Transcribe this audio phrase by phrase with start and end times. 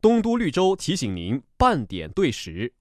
[0.00, 2.72] 东都绿洲提醒您半点对时。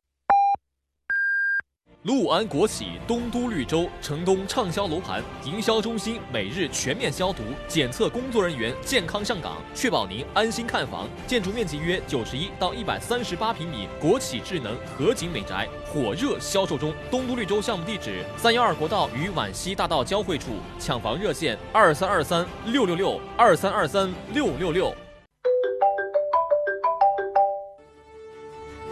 [2.04, 11.10] 陆安国企东都绿洲城东畅销楼盘营销中心每日全面消毒检测，工作人员健康上岗，确保您安心看房。
[11.26, 16.94] 建筑面积约九十一到一百三十八平米，国企智能合景美宅火热销售中。
[17.10, 24.96] 东都绿洲项目地址：三幺二国道与皖西大道交汇处，抢房热线：二三二三六六六二三二三六六六。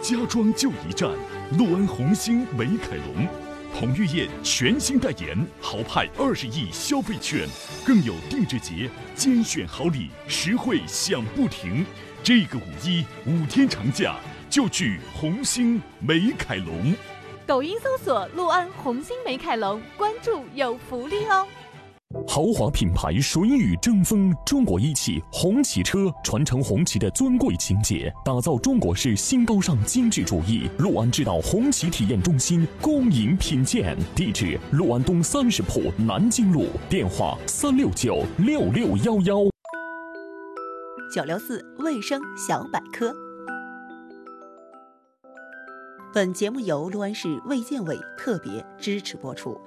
[0.06, 1.10] 家装就一站，
[1.58, 3.26] 陆安红星美凯龙，
[3.74, 7.44] 彭于晏全新代言，豪派二十亿消费券，
[7.84, 11.84] 更有定制节精选好礼，实惠享不停。
[12.22, 14.14] 这个五一五天长假
[14.48, 16.94] 就去红星美凯龙。
[17.44, 21.44] 抖音搜索“陆安红星美凯龙”，关注有福利哦。
[22.28, 30.70] 豪华品牌水雨争锋，中国一汽红旗车传承红旗的尊贵情结，打造中国式新高尚精致主义。
[30.78, 39.38] 陆安知道红旗体验中心恭迎品鉴，地址：陆安东三十铺南京路，电话：三六九六六幺幺。
[41.12, 43.12] 九六四卫生小百科，
[46.14, 49.58] 本节目由陆安市卫健委特别支持播出。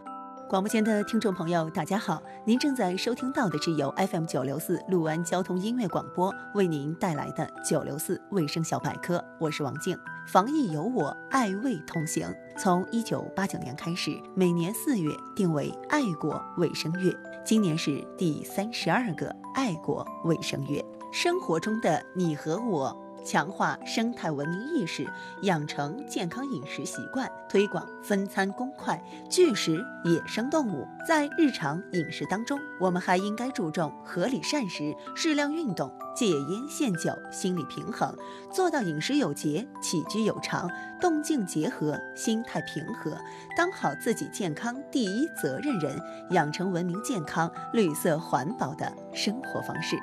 [0.50, 2.20] 广播前的听众朋友，大家好！
[2.44, 9.96] 您正在收听到的是由 FM 九六四陆安交通音乐广播为您带来的九六四卫生小百科，我是王静。
[10.26, 12.28] 防疫有我，爱卫同行。
[12.58, 20.84] 从一九八九年开始，每年四月定为爱国卫生月，今年是第三十二个爱国卫生月。
[21.12, 23.00] 生活中的你和我。
[23.24, 25.08] 强化生态文明意识，
[25.44, 30.88] 养成健康饮食习惯，推广分餐公筷，拒食野生动物。
[31.08, 38.16] 在日常饮食当中，我们还应该注重合理膳食、适量运动、戒烟限酒、心理平衡，
[38.52, 40.70] 做到饮食有节、起居有常、
[41.00, 43.18] 动静结合、心态平和，
[43.58, 46.00] 当好自己健康第一责任人，
[46.32, 49.98] 养成文明健康、绿色环保的生活方式，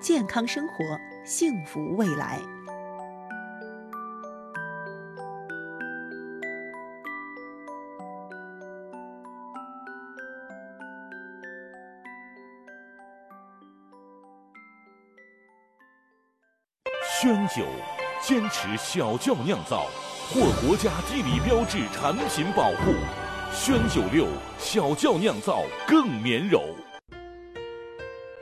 [0.00, 0.74] 健康生活，
[1.24, 2.40] 幸福未来。
[17.48, 17.64] 酒，
[18.22, 19.86] 坚持小窖酿造，
[20.30, 22.94] 获国家地理标志产品保护。
[23.52, 24.26] 宣酒六
[24.58, 26.62] 小窖酿造更绵柔。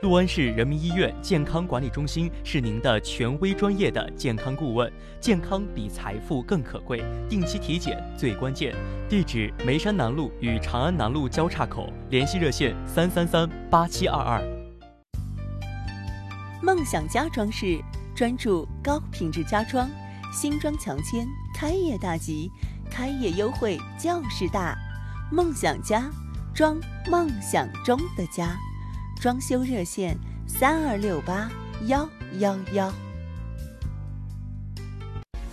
[0.01, 8.75] 陆安市人民医院健康管理中心是您的权威专业的健康顾问，健康比财富更可贵，定期体检最关键。
[9.09, 14.39] 地址：眉山南路与长安南路交叉口，联系热线：三三三八七二二。
[16.61, 17.79] 梦想家装饰。
[18.17, 19.87] 专注高品质家装，
[20.33, 22.51] 新装强签，开业大吉，
[22.89, 24.75] 开业优惠就是大。
[25.31, 26.09] 梦想家，
[26.51, 26.79] 装
[27.11, 28.57] 梦想中的家，
[29.21, 30.17] 装修热线：
[30.47, 31.47] 三二六八
[31.85, 32.91] 幺幺幺。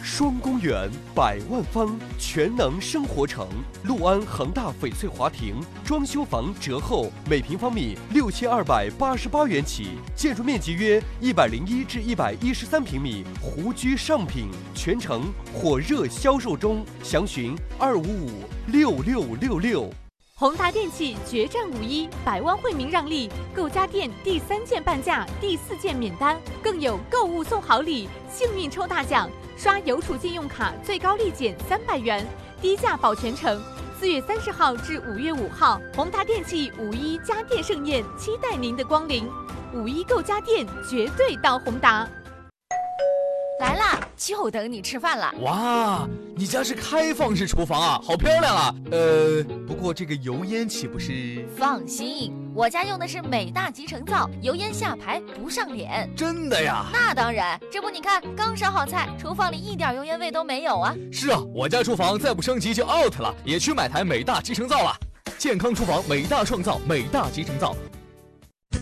[0.05, 3.49] 双公园百万方全能生活城，
[3.85, 18.31] 陆安恒大翡翠华庭装修房折后每平方米六千二百八十八元起，建筑面积约一百零一至一百一十三平米，湖居上品，全程火热销售中，详询二五五
[18.67, 20.04] 六六六六。
[20.37, 29.31] 宏达电器决战五一，百万惠民让利，购家电第三件半价，第四件免单，更有购物送好礼，幸运抽大奖。
[29.57, 32.27] 刷邮储信用卡最高立减三百元，
[32.61, 33.63] 低价保全程。
[34.01, 39.31] 四月三十号至五月五号，宏达电器五一家电盛宴，期待您的光临。
[39.73, 42.09] 五一购家电，绝对到宏达。
[43.61, 45.33] 来啦，就等你吃饭了。
[45.43, 48.75] 哇，你家是开放式厨房啊，好漂亮啊。
[48.91, 51.47] 呃，不过这个油烟岂不是？
[51.57, 56.11] 放心，我家用的是美大集成灶，油烟下排不上脸。
[56.17, 56.87] 真的呀？
[56.93, 60.93] 那当然，这不你看，刚烧好菜，厨房里一点油烟味都没有啊。
[61.13, 64.97] 是啊，我家厨房再不升级就 out 了，也去买台美大集成灶了。
[65.39, 67.77] 健康厨房，美大创造，美大集成灶。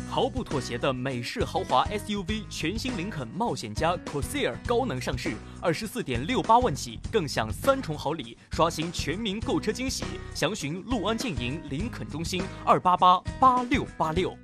[0.09, 10.05] 毫不妥协的美式豪华 SUV，全新林肯冒险家 Corsair 高能上市，二十四点六八万起，更享三重好礼，刷新全民购车惊喜。
[10.35, 14.37] 详询陆安建营林肯中心二八八八六八六。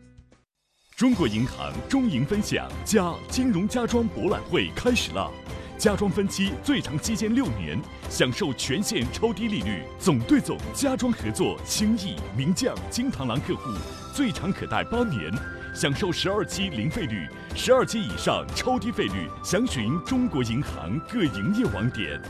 [0.97, 5.31] 中国银行中银分享加金融家装博览会开始了，
[5.79, 7.81] 家装分期最长期间六年，
[8.11, 13.71] 享受全线超低利率，总对总家装合作轻易名将金螳螂客户
[14.19, 15.33] 最长可贷八年。
[15.73, 19.29] 享受十二期零费率，十二期以上超低费率。
[19.45, 22.21] 详询中国银行各营业网点。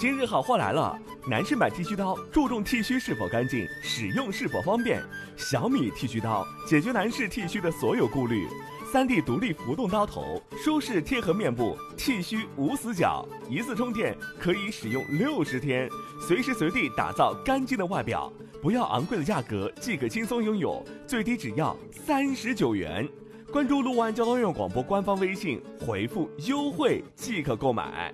[0.00, 0.98] 今日好货来了！
[1.30, 5.00] 男士买剃须刀，注重剃须是否干净，使用是否方便。
[5.36, 8.48] 小米剃须刀解决男士剃须的所有顾虑。
[8.92, 15.88] 三 D 独立浮动刀头，舒适贴合面部，剃须无死角，一次充电可以使用六十天，
[16.20, 18.30] 随时随地打造干净的外表。
[18.60, 23.08] 不要昂贵的价格即可轻松拥有，最低只要三十九元。
[23.50, 28.12] 关注六安交通院广播官方微信，回复优惠即可购买。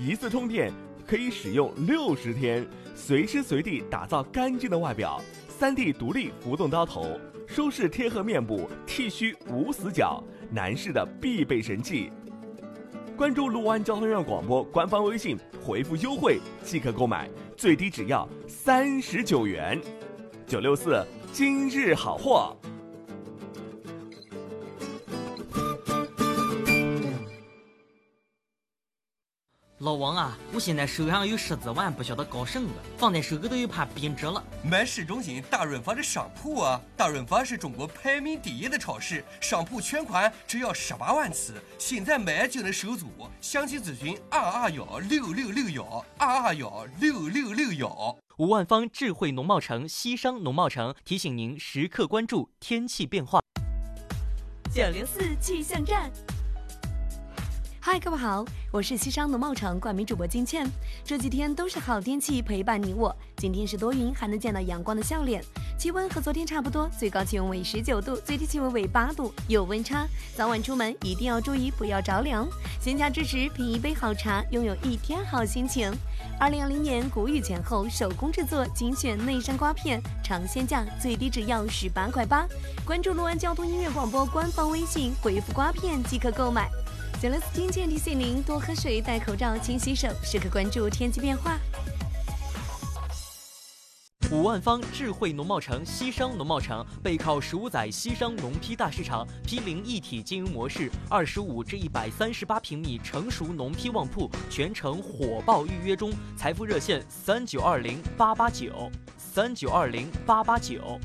[0.00, 0.72] 一次充电。
[1.04, 5.20] 可以使用六十天，随时随地打造干净的外表。
[5.52, 12.10] 三 D 独立浮动刀头，舒适贴合面部，剃须无死角，男士的必备神器。
[13.16, 19.78] 关注陆安交通院广播官方微信，回复优惠即可购买，最低只要三十九元。
[20.46, 22.56] 九六四今日好货。
[29.82, 34.40] 老王啊，我现在手上有十几万，不晓得搞什么，放在手里头又怕贬值了。
[34.62, 36.80] 买市中心大润发的商铺啊！
[36.96, 43.08] 大润发是中国排名第一的超市，商铺全款只要十八万起，现在买就能收租。
[43.40, 48.16] 详细咨询二二幺六六六幺二二幺六六六幺。
[48.36, 53.40] 五万方智慧农贸城西商农贸城提醒您时刻关注天气变化。
[54.72, 56.08] 九零四气象站。
[57.84, 60.64] 嗨，各位好，我是西商农贸城冠名主播金倩。
[61.04, 63.12] 这几天都是好天气陪伴你我。
[63.38, 65.44] 今天是多云，还能见到阳光的笑脸。
[65.76, 70.06] 气温和昨天差不多，最高气温为十九度，最低气温为八度，有温差。
[70.36, 72.46] 早晚出门一定要注意，不要着凉。
[72.80, 75.92] 闲暇之时品一杯好茶，拥有一天好心情。
[76.38, 82.46] 二零二零年谷雨前后手工制作精选内山瓜片，尝鲜价最低只要十八块八。
[82.84, 86.70] 关注陆安交通音乐广播官方微信，回复瓜片即可购买。
[87.22, 91.56] 九六四听见提醒您多喝水、戴口罩、勤洗手，时刻关注天气变化。
[94.32, 106.12] 五万方智慧农贸城西商农贸城背靠十五载西商农批大市场，批零一体经营模式，二十五至一百三十八平米成熟农批旺铺，全程火爆预约中。
[106.36, 110.98] 财富热线三九二零八八九三九二零八八九。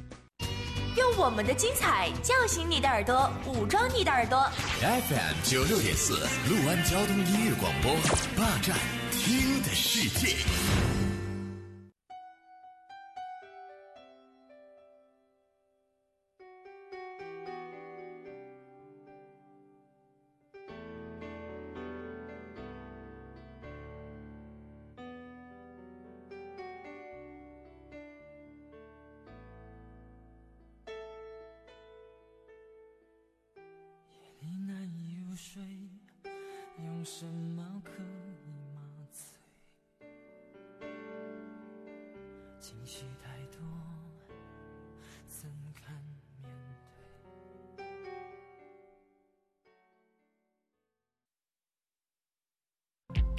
[0.97, 4.49] 用我们的精彩叫醒你的耳朵，武装你的耳朵。
[4.81, 6.13] FM 九六点四，
[6.49, 7.93] 陆安交通音乐广播，
[8.35, 8.75] 霸占
[9.11, 10.37] 听的世界。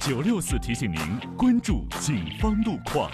[0.09, 0.99] 九六四提醒您
[1.37, 3.11] 关注警方路况。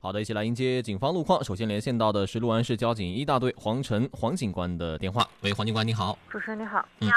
[0.00, 1.44] 好的，一起来迎接警方路况。
[1.44, 5.24] 首先连线到的是六安市交警一大队黄晨黄警官的电话。
[5.42, 6.18] 喂，黄警官，你好。
[6.28, 6.84] 主持人你好。
[6.98, 7.08] 嗯，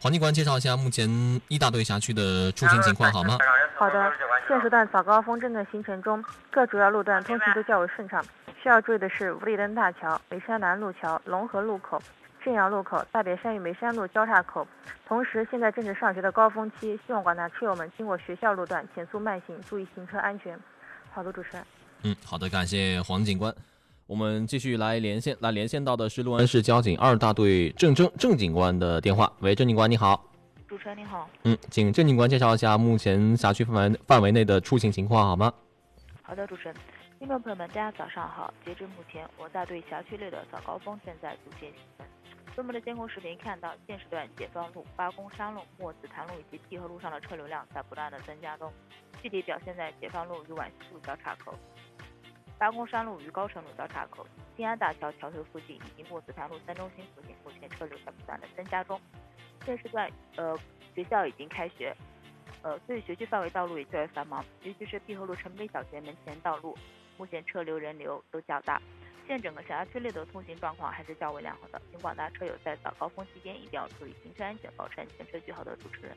[0.00, 1.10] 黄警官介绍一下目前
[1.48, 3.36] 一大队辖区的出行情况好吗？
[3.76, 4.12] 好的，
[4.46, 8.24] 现时段早高峰正在形成中，各主要路段通行都较为顺畅。
[8.62, 12.00] 需要注意的是五里墩大桥、北山南路桥、龙河路口。
[12.46, 14.64] 正阳路口、大别山与梅山路交叉口，
[15.04, 20.56] 同时现在正是上学的高峰期，希望广大车友们经过学校路段减速慢行，注意行车安全。
[21.10, 21.66] 好的，主持人。
[22.04, 23.52] 嗯，好的，感谢黄警官。
[24.06, 29.32] 我们继续来连线，来连线到的是六安市交警二大队郑征郑警官的电话。
[29.40, 30.24] 喂，郑警官，你好。
[30.68, 31.28] 主持人你好。
[31.42, 35.52] 嗯，请郑警官介绍一下目前辖区范围范围内的出行情况好吗？
[36.22, 36.76] 好的，主持人。
[37.18, 38.54] 听众朋友们，大家早上好。
[38.64, 42.06] 截至目前，我大队辖区内的早高峰正在逐渐形成。
[42.56, 48.72] 专门的监控视频看到，现时段解放路、八公山路、墨子潭路以及棣河路上的车流量在不断的增加中，
[49.20, 51.54] 具体表现在解放路与皖西路交叉口、
[52.56, 58.98] 八公山路与高城路交叉口、新安大桥桥头附近以及墨子潭路三中心附近，目前车流在不断的增加中。
[59.66, 60.58] 现时段，呃，
[60.94, 61.94] 学校已经开学，
[62.62, 66.74] 呃，所以学区范围道路也较为繁忙，尤其是碧河路城北小学门前道路，
[67.18, 68.80] 目前车流人流都较大。
[69.26, 75.50] 现整个辖区内的通行状况还是较为良好的，请广大车友在早高峰期间一定要注意行车安全，保持安全车距。
[75.50, 76.16] 好的，主持人。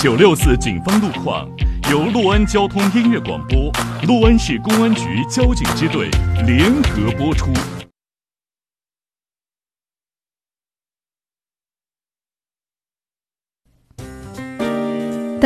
[0.00, 1.50] 九六四警方路况
[1.90, 3.72] 由六安交通音乐广播、
[4.06, 6.08] 六安市公安局交警支队
[6.46, 7.52] 联合播出。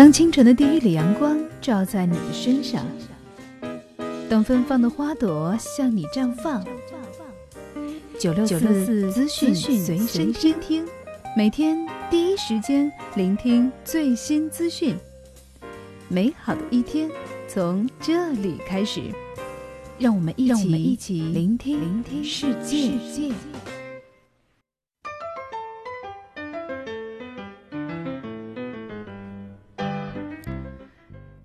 [0.02, 2.84] 当清晨的第一缕阳光照在你的身上，
[4.28, 6.66] 当芬芳的花朵向你绽放，
[8.18, 9.96] 九六四资讯随
[10.32, 10.84] 身听，
[11.36, 14.96] 每天第一时间聆听最新资讯。
[16.08, 17.08] 美好的一天
[17.46, 19.02] 从这里开始，
[20.00, 22.90] 让我们一起一起聆听聆听世界。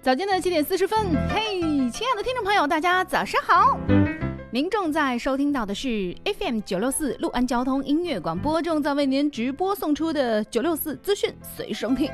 [0.07, 0.97] 早间的七点四十分，
[1.27, 1.59] 嘿，
[1.91, 3.77] 亲爱的听众朋友，大家早上好！
[4.53, 12.09] 您正在收听到的是 FM 九六四六安交通音乐广播，正在为您直播送出的九六四资讯随身听，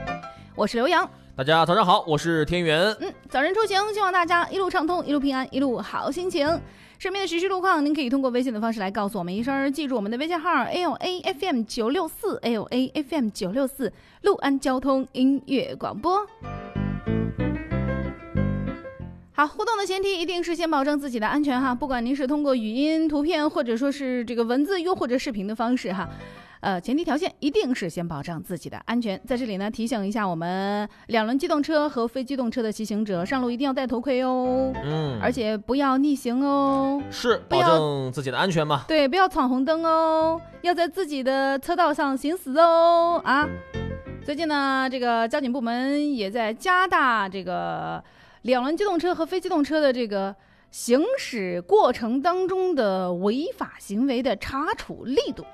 [0.55, 1.07] 我是刘洋。
[1.35, 2.83] 大家早上好，我是天元。
[2.99, 6.47] 嗯，早晨出行，希望大家一路畅通，一路平安，一路好心情。
[6.97, 16.25] 身边的实时路况，您可以通过微信的方式来告诉我们一声，记住我们的微信号 L A F M 九六四 L A F M 九六四六安交通音乐广播。
[19.35, 26.07] 好，互动的前提一定是先保证自己的安全哈，不管您是通过语音、图片，或者说是这个文字，又或者视频的方式哈，
[26.59, 29.19] 呃，前提条件一定是先保障自己的安全。
[29.25, 38.85] 在这里呢，提醒一下我们两轮机动车和非机动车的骑行者，上路一定要戴头盔哦，嗯，而且不要逆行哦，是保证自己的安全嘛？
[38.87, 43.49] 对，不要闯红灯哦，要在自己的车道上行驶哦啊。
[44.23, 48.03] 最近呢，这个交警部门也在加大这个。
[48.43, 50.35] 两轮机动车和非机动车的这个
[50.69, 55.45] 行驶过程当中的违法行为的查处力度，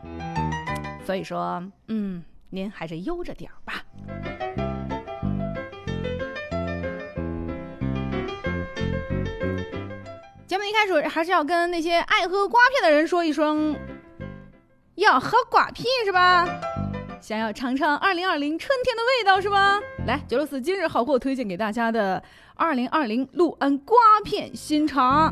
[1.06, 3.86] 所以说，嗯，您还是悠着点儿吧。
[10.48, 13.76] 节目一开始还是要跟那些爱喝瓜片的人说一声，
[14.96, 16.48] 要喝瓜片是吧？
[17.22, 19.80] 想要尝尝二零二零春天的味道是吧？
[20.10, 22.22] 来，九六四今日好货推荐给大家的。
[22.56, 25.32] 二零二零六安瓜片新茶，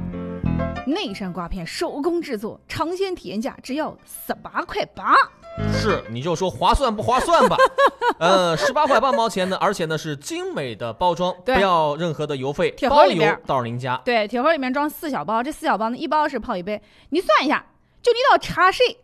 [0.85, 5.15] 内山瓜片手工制作，尝鲜体验价只要十八块八。
[5.73, 7.57] 是，你就说划算不划算吧？
[8.19, 13.99] 呃，十八块八毛钱呢，而且呢是精美的包装，不要任何的邮费，铁盒里面到您家。
[14.05, 16.79] 对，铁盒里面装四小包，这四小包呢一包是泡一杯，
[17.09, 17.65] 你算一下，
[18.03, 18.95] 就你倒茶水，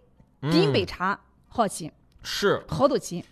[0.51, 3.23] 第一杯茶好起，是好多钱。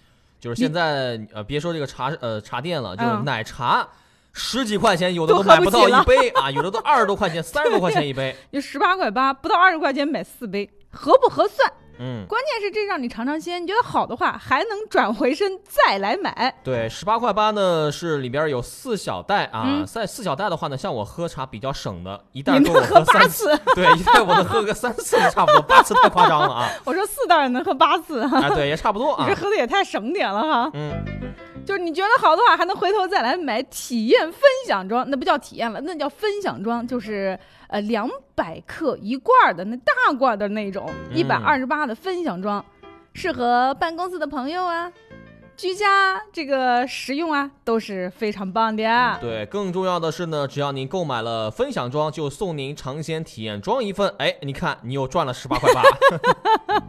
[0.42, 3.88] 就是现在呃，别说这个茶呃茶店了，就是奶茶。
[4.34, 8.34] 十几块钱，有的都买不到一杯啊，有的都二十多块钱、三十多块钱一杯。
[8.52, 11.70] 你十八块八，不到二十块钱买四杯，合不合算？
[12.00, 16.54] 嗯，关键是这让你尝尝鲜，你觉得好的话，还能转回身再来买。
[16.64, 19.84] 对，十八块八呢，是里边有四小袋啊。
[19.86, 23.56] 在四小袋的话呢，像我喝茶比较省的，一袋够我喝三次。
[23.76, 26.70] 对，一袋我能喝个三次差不多，八次太夸张了啊。
[26.86, 28.50] 我说四袋能喝八次啊？
[28.56, 29.26] 对，也差不多啊。
[29.28, 30.72] 你这喝的也太省点了哈。
[30.74, 31.04] 嗯。
[31.72, 42.66] 就是你觉得好的话，还能回头再来买体验分享装，那不叫体验了，那叫分享装，就是呃两百克一罐的那大罐的那种，一百二十八的分享装，
[43.14, 44.92] 适合办公室的朋友啊，
[45.56, 48.84] 居家这个实用啊，都是非常棒的。
[49.22, 55.82] 对，更重要的是呢，只要您购买了分享装，就送您尝鲜体验装一份，哎，你看你又赚了十八块八，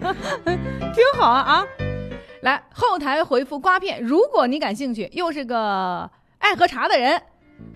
[0.93, 1.67] 挺好啊啊！
[2.43, 7.23] 来后台回复瓜片，如果你感兴趣，又是个爱喝茶的人，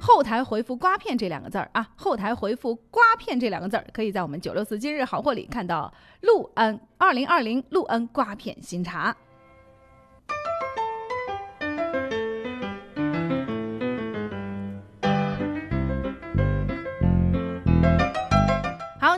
[0.00, 9.16] 后台回复瓜片这两个字儿啊，后台回复瓜片这两个字儿，可以在我们九六四今日好货里看到陆安二零二零陆安瓜片新茶。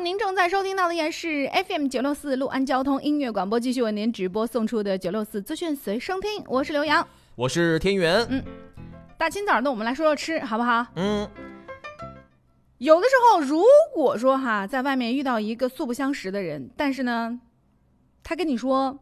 [0.08, 6.42] 您正在收听到的依然是 FM 九六四陆安交通音乐广播，继续为您直播送出的九六四资讯随声听。
[6.46, 8.26] 我是刘洋，我是天元。
[8.30, 8.42] 嗯，
[9.18, 10.86] 大清早的，我们来说说吃，好不好？
[10.94, 11.28] 嗯。
[12.78, 13.62] 有的时候，如
[13.92, 17.38] 果说哈，在外面遇到一个素不相识的人，但是呢，
[18.22, 18.98] 他跟你说：“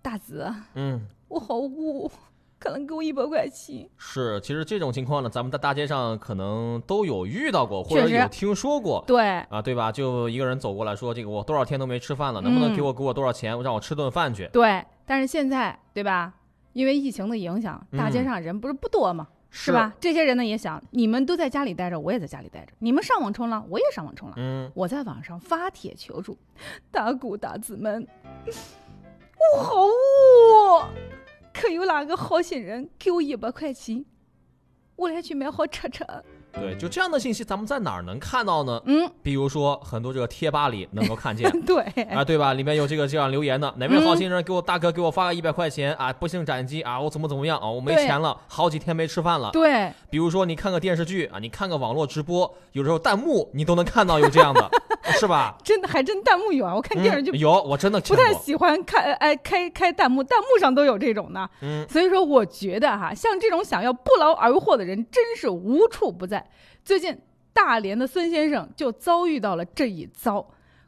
[0.00, 2.08] 大子，嗯，我好饿。”
[2.58, 3.88] 可能给我一百块钱。
[3.96, 9.02] 是，其实这种情况呢，咱们在大街上可能都有遇到过，或者有听说过。
[9.06, 9.92] 对啊，对吧？
[9.92, 14.84] 就一个人走过来说：“这个我多少天都没吃饭了，能不能给我给我多少钱，让我吃顿饭去？”对。
[15.06, 16.34] 但是现在，对吧？
[16.74, 19.26] 因为疫情的影响，大街上人不是不多吗？
[19.50, 19.94] 是吧？
[19.98, 22.72] 这些人呢也想，你们都在家里待着，我也在家里待着。
[22.80, 24.34] 你们上网冲浪，我也上网冲浪。
[24.38, 24.70] 嗯。
[24.74, 26.36] 我在网上发帖求助，
[26.90, 28.06] 大姑大姊们，
[29.56, 31.17] 我好饿。
[31.60, 34.04] 可有哪个好心人给我一百块钱，
[34.94, 36.04] 我来去买好吃吃。
[36.52, 38.80] 对，就这样的信息，咱们在哪儿能看到呢？
[38.86, 42.54] 嗯，比如说很多这个贴吧里能够看见， 对啊，对吧？
[42.54, 46.12] 里面有这个这样留言的，哪位好心人给我大哥给我发个一百块钱啊？
[46.12, 47.68] 不幸斩击啊，我怎么怎么样啊？
[47.68, 49.50] 我没钱了，好几天没吃饭了。
[49.52, 54.68] 对，比如说你看个电视剧啊，你看个网络直播，有时候弹幕你都能看到有这样的，
[55.20, 55.56] 是吧？
[55.62, 56.74] 真的还真弹幕有啊！
[56.74, 61.48] 我看电视剧、嗯、有，我真的不太喜欢看，哎，开开弹幕，弹幕上都有这种的。
[61.60, 66.37] 嗯，所以说我觉得哈，像这种想要不劳而获的人，真是无处不在。
[66.84, 67.16] 最近
[67.52, 70.40] 大连的孙先生就遭遇到了这一遭，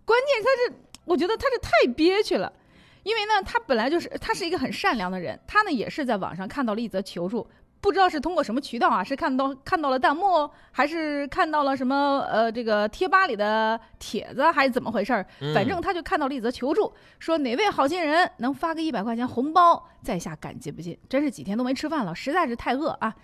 [0.05, 2.53] 关键他是，我觉得他是太憋屈了，
[3.03, 7.47] 因为呢，他本来就是他是一个很善良的人，他呢也是在网上看到了一则求助，
[7.81, 15.27] 不知道是通过什么渠道啊，是看到看到了弹幕，还是看到了什么呃这个贴吧里的帖子，还是怎么回事儿？
[15.55, 23.15] 反正他就看到了一则求助，说哪位好心人能发个一百块钱红包，在下感激不尽，真是几天都没吃饭了，实在是太饿啊。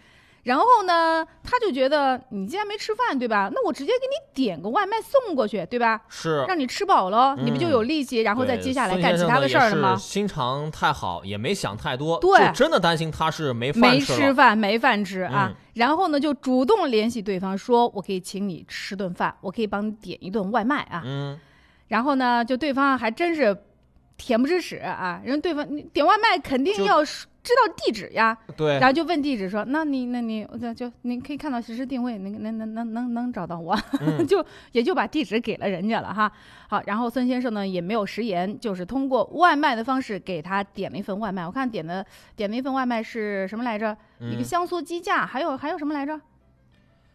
[0.47, 3.51] 然后呢，他就觉得你既然没吃饭，对吧？
[3.53, 6.01] 那我直接给你点个外卖送过去，对吧？
[6.09, 9.97] 是，让你吃饱了，嗯、你不就有力气，然后再接下来干其他的事儿了吗？
[9.97, 15.51] 心肠太好，也没想太多，对就真的担心他是没饭没吃没吃饭，没饭吃啊。
[15.53, 21.03] 嗯然后呢，就主动联系对方说，我可以请你吃顿饭，我可以帮你点一顿外卖啊。
[21.05, 21.39] 嗯，
[21.89, 23.55] 然后呢，就对方还真是
[24.19, 27.05] 恬不知耻啊，人对方你点外卖肯定就要
[27.47, 28.37] 知道地址呀。
[28.57, 36.31] 对然后就问地址说，那你那你我就你可以看到实时定位，能能能能能能找到我，嗯 就也就把地址给了人家了哈。
[36.69, 41.47] 好，然后孙先生呢也没有食言，就是通过外卖的方式给他点了一份外卖。
[41.47, 43.97] 我看点的点了一份外卖是什么来着？
[44.19, 46.21] 一个嗯香酥鸡架，还有还有什么来着？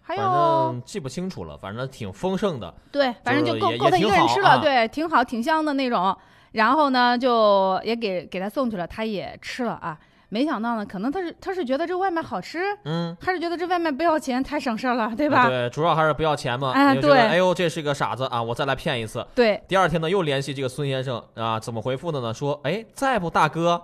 [0.04, 2.74] 还有记不清楚了，反正挺丰盛的。
[2.92, 6.18] 对，反正就就是够够他一个人吃了，啊对，挺好，挺香的那种。
[6.54, 9.98] 然后呢，就也给给他送去了，他也吃了啊。
[10.34, 15.50] 没想到呢，可能他是他是觉得这外卖好吃，嗯，还是觉得这外卖不要钱，太省事儿了，对吧？
[15.50, 16.72] 对，主要还是不要钱嘛。
[16.72, 19.28] 哎对哎呦，这是个傻子啊，我再来骗一次。
[19.36, 19.62] 对。
[19.68, 22.34] 第二天呢，又联系这个孙先生啊，怎么回复的呢？
[22.34, 23.82] 说，哎，在不，大哥。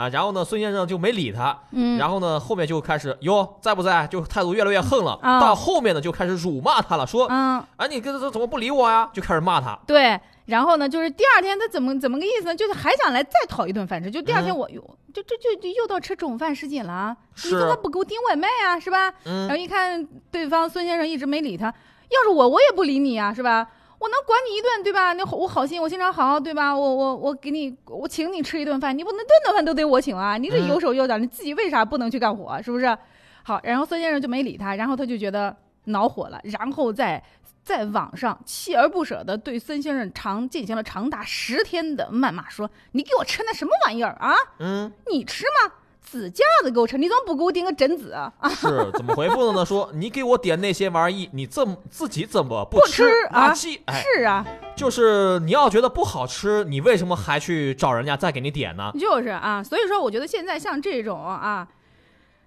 [0.00, 4.06] 啊，然后呢，孙先生就没理他，嗯然后呢，后面就开始哟，在不在？
[4.06, 5.18] 就态度越来越横了。
[5.20, 9.10] 啊到后面呢，就开始辱骂他了，说，嗯，啊，你这这怎么不理我呀？
[9.12, 9.78] 就开始骂他。
[9.86, 12.56] 对，然后呢，就是第二天他怎么怎么个意思呢？
[12.56, 14.10] 就是还想来再讨一顿饭吃。
[14.10, 14.82] 就第二天嗯我哟，
[15.12, 17.16] 就这就就又到吃中午饭时间了啊！
[17.34, 18.80] 你是怎么不给我订外卖啊？
[18.80, 19.12] 是吧？
[19.26, 23.68] 嗯然后一看对方孙先生一直没理他，要是我我也不理你啊，是吧？
[24.00, 25.12] 我能管你一顿，对吧？
[25.12, 26.74] 那我好心，我心肠好，对吧？
[26.74, 30.38] 我我我给你，我请你吃一顿饭，你不能顿顿饭都得我请啊！
[30.38, 32.60] 你这嗯有手有脚，你自己为啥不能去干活？
[32.62, 32.96] 是不是？
[33.42, 37.22] 好，然后孙先生就没理他，然后他就觉得恼火了，然后在
[37.62, 44.34] 在网上锲而不舍的对孙先生长进行了长达十天的谩骂，说：“你给我吃那什么玩意儿啊？
[44.60, 45.74] 嗯，你吃吗？
[46.10, 48.32] 紫架子给我吃，你怎么不给我订个榛子啊？
[48.40, 49.64] 啊 是怎么回复的呢？
[49.64, 53.50] 说你给我点那些玩意儿，你这么自己怎么不不吃啊？
[53.50, 54.44] 垃圾，哎，是啊，
[54.74, 58.90] 就是你要觉得不好吃，你为什么还去找人家再给你点呢？
[58.98, 61.68] 就是啊，所以说我觉得现在像这种啊，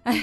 [0.02, 0.14] 哎，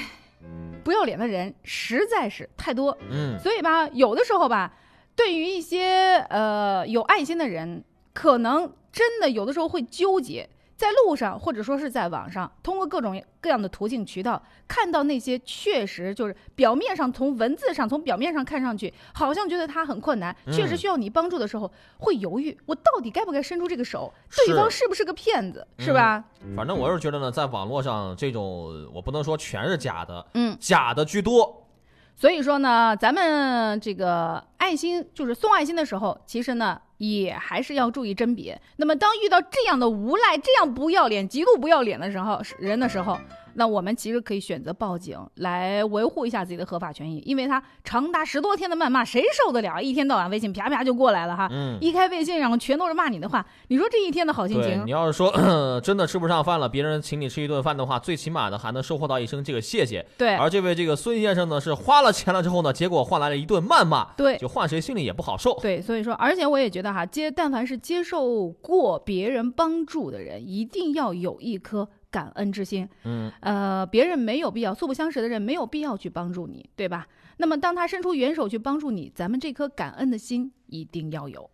[0.83, 2.95] 不要脸的人实在是太多。
[3.09, 4.71] 嗯所以吧，有的时候吧，
[5.15, 10.47] 对于一些呃有爱心的人，可能真的有的时候会纠结。
[10.81, 24.11] 在路上，或者说是在网上，通过各种各样的途径渠道，看到那些确实就是表面上从文字上、从表面上看上去，好像觉得他很困难，嗯确实需要你帮助的时候，会犹豫，我到底该不该伸出这个手？
[24.35, 25.67] 对方是不是个骗子？
[25.77, 26.23] 是吧？
[26.57, 31.67] 反正我是觉得呢，在网络上这种，我不能说全是假的，嗯，假的居多。
[32.15, 38.61] 所以说呢，咱们这个爱心就是送爱心的时候，其实呢也还是要注意甄别。
[38.75, 43.17] 那么当遇到这样的无赖、这样不要脸、极度不要脸的时候，人的时候，
[43.55, 49.81] 那我们其实可以选择报警来维护一下自己的合法权益，因为他长达十多天的谩骂，谁受得了？
[49.81, 55.31] 一天到晚微信啪啪就过来了哈，嗯一开微信然后全都是骂你的话，你说这一天的好心情你要是说
[55.81, 60.05] 真的吃不上饭了，别人请你吃一顿饭的话，最起码的还能收获到一声这个谢谢。
[60.17, 65.57] 对而这位这个孙先生呢，是花了钱了之后呢，结果换来了一顿谩骂，对就换谁心里也不好受。
[65.61, 72.87] 对，所以说，而且我也觉得哈，接但凡是接受过别人帮助的人，一定要有一颗感恩之心。
[73.05, 77.07] 嗯，呃，别人没有必要，素不相识的人没有必要去帮助你，对吧？
[77.37, 81.49] 那么当他伸出援手去帮助你，咱们这颗感恩的心一定要有。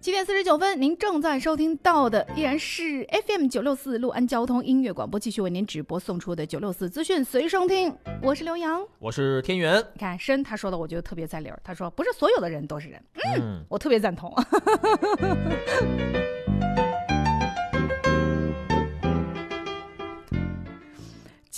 [0.00, 7.92] 七点四十九分，您正在收听到的依然是 FM 九六四六安交通音乐广播，继续为您直播送出的九六四资讯随声听。
[8.22, 9.84] 我是刘洋，我是天元。
[9.94, 11.58] 你看申他说的，我觉得特别在理儿。
[11.64, 14.32] 他说不是所有的人都是人，嗯，嗯，我特别赞同。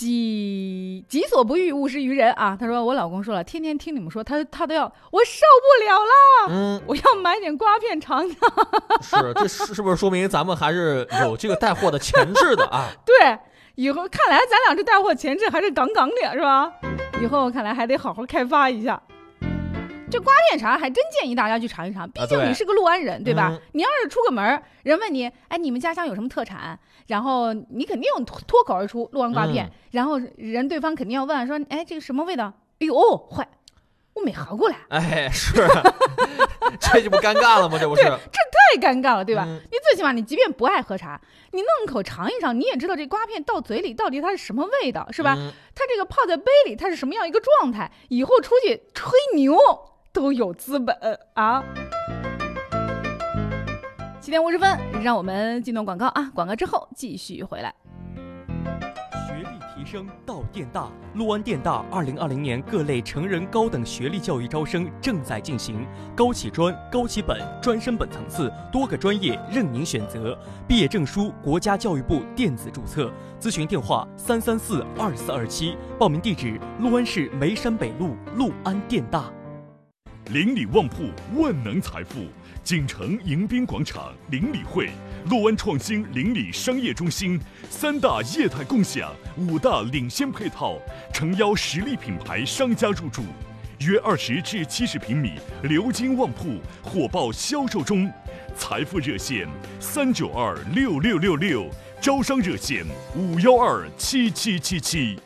[0.05, 2.55] 己己所不欲，勿施于人啊。
[2.57, 8.49] 他说我老公说了，天天听你们说，他他都要，我受不了了，嗯，我要买点瓜片尝尝。
[9.03, 12.87] 是，这是是不是说明咱们还是有这个带货的潜质的啊？
[13.05, 13.37] 对，
[13.75, 16.71] 以后看来咱俩这带货潜质还是杠杠的，是吧？
[17.21, 19.01] 以后看来还得好好开发一下。
[20.11, 23.49] 这瓜片茶还真建议大家去尝一尝，毕竟你是个六安人，对吧？
[23.51, 26.79] 嗯你要是出个门，人问你，哎，你们家乡有什么特产？
[27.09, 32.53] 然后你肯定用脱脱口而出录完瓜片，嗯然后人对方肯定要问说，哎，这个什么味道？
[32.79, 33.47] 哎呦，哦坏，
[34.13, 34.77] 我没喝过来。
[34.89, 35.55] 哎，是，
[36.79, 37.77] 这就不尴尬了吗？
[37.81, 38.03] 这不是，？
[38.03, 39.43] 这太尴尬了，对吧？
[39.47, 41.19] 嗯你最起码你即便不爱喝茶，
[41.51, 45.33] 你弄口尝一尝，你也知道这瓜片到嘴里到底它是什么味道，是吧？
[45.35, 47.91] 嗯它这个泡在杯里，它是什么样一个状态？
[48.09, 49.57] 以后出去吹牛
[50.13, 50.95] 都有资本
[51.33, 51.63] 啊！
[54.29, 56.29] 七点五十分，让我们进段广告啊！
[56.35, 57.73] 广告之后继续回来。
[59.27, 65.83] 学历提升到电大，陆安电大二零二零年各类成人高等学历教育招生正在进行，
[66.15, 70.37] 高起专、高起本、专升本层次，多个专业任您选择。
[70.67, 79.23] 毕业证书国家教育部电子注册，咨询电话三三四二四二七，报名地址陆安市梅山北路陆安电大。
[80.31, 81.05] 邻里旺铺，
[81.41, 82.19] 万能财富，
[82.69, 84.91] 锦城迎宾广场邻里会，
[85.27, 90.77] 陆安创新邻里商业中心，三大业态共享，五大领先配套，
[91.11, 93.23] 诚邀实力品牌商家入驻，
[93.79, 95.31] 约二十至七十平米
[95.63, 98.07] 鎏金旺铺火爆销售中，
[98.55, 99.47] 财富热线
[99.79, 101.67] 三九二六六六六，
[101.99, 105.19] 招商热线五幺二七七七七。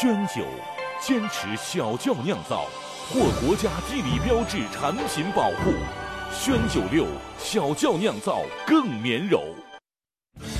[0.00, 0.44] 宣酒，
[1.00, 2.66] 坚持小窖酿造。
[3.08, 5.72] 获国家地理标志产品保护，
[6.38, 7.06] 宣九六
[7.38, 9.42] 小窖酿造更绵柔。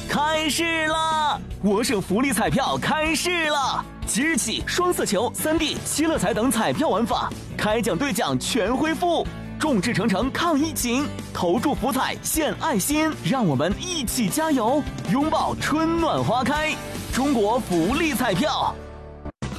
[0.08, 1.38] 开市啦！
[1.62, 3.84] 我省福利彩票开市啦！
[4.06, 9.24] 即日起，双色球、三 D、七乐彩等彩票玩法开奖兑奖全恢复。
[9.60, 16.74] 众志成城抗疫情，投注福彩献爱心，让我们一起加油，拥抱春暖花开！
[17.12, 18.74] 中国福利彩票。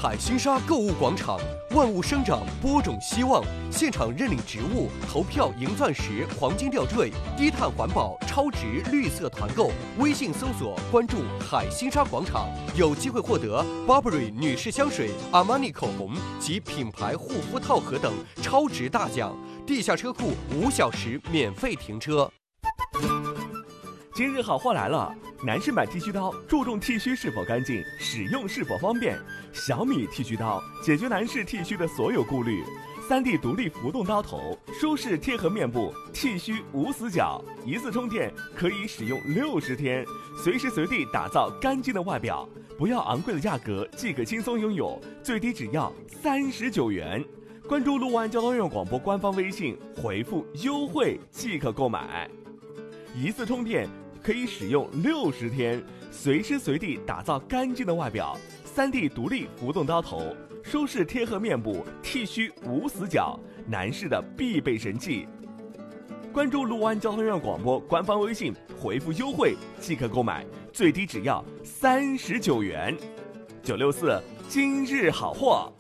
[0.02, 1.40] 海心沙购物广场，
[1.78, 3.44] 万物生长，播种希望。
[3.72, 9.70] 现场认领植物，投票赢钻石、黄金吊坠，低碳环保、超值绿色团购。
[10.00, 18.12] 微信搜索关注海心沙广场，有机会获得 Burberry 女士香水、阿玛尼口红及品牌护肤套盒等
[18.42, 19.38] 超值大奖。
[19.64, 22.28] 地下车库五小时免费停车。
[24.18, 25.16] 今日好货来了！
[25.44, 29.16] 男士买剃须刀注重剃须是否干净，使用是否方便。
[29.54, 32.64] 小米剃须刀解决男士剃须的所有顾虑。
[33.08, 40.04] 三 D 独立浮动刀头，舒适贴合面部，剃须无死角，一次充电可以使用六十天，
[40.44, 42.50] 随时随地打造干净的外表。
[42.76, 47.24] 不要昂贵的价格即可轻松拥有，最低只要三十九元。
[47.70, 52.28] 关注陆安交通院广播官方微信，回复优惠即可购买。
[53.16, 53.88] 一次充电。
[54.28, 58.38] 可以使用六十天，随时随地打造干净的外表。
[58.66, 65.30] 三 D 独立浮动刀头，舒适贴合面部，剃须无死角，男士的必备神器。
[66.34, 72.98] 关注陆安交通院广播官方微信，回复优惠即可购买，最低只要三十九元。
[73.64, 75.72] 九六四今日好货。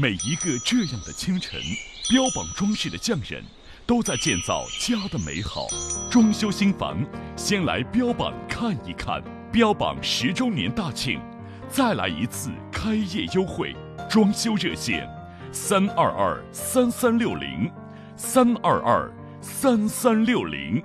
[0.00, 1.60] 每一个这样的清晨，
[2.08, 3.44] 标榜装饰的匠人，
[3.84, 5.66] 都在建造家的美好。
[6.10, 7.04] 装修新房，
[7.36, 9.22] 先来标榜看一看。
[9.52, 11.20] 标榜十周年大庆，
[11.68, 13.76] 再来一次开业优惠。
[14.08, 15.06] 装修热线：
[15.52, 17.70] 三二二三三六零，
[18.16, 20.82] 三二二三三六零。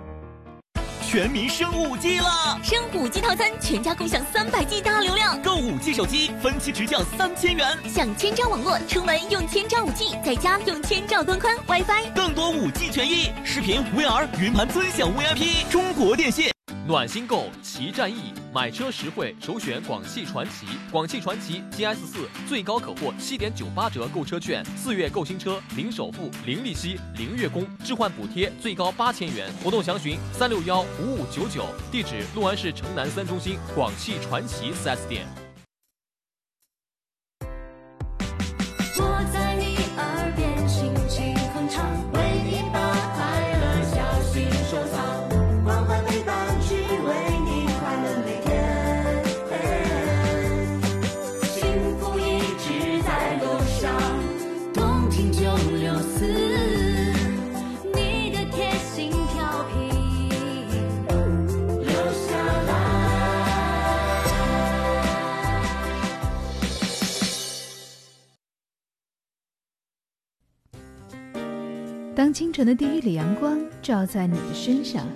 [1.07, 2.59] 全民升五 G 啦！
[2.63, 15.69] 升五 G 套餐，全家共享三百 G 大流量，购五 G 手机分期直降三千元，享千兆网络，出门用千兆五 G，在家用千兆端宽 WiFi，更多五 G 权益，视频、VR、云盘尊享 VIP。
[15.69, 16.49] 中国电信。
[16.87, 20.67] 暖心购齐战役，买车实惠，首选广汽传祺。
[20.91, 29.51] 广汽传祺 GS 四最高可获七点九八折购车券，四月购新车零首付、零利息、零月供，置换补贴最高八千元。
[29.63, 35.44] 活动详询三六幺五五九九，地址六安市城南三中心广汽传祺 4S 店。
[72.35, 75.07] 清晨的第一缕阳光照在你的身上，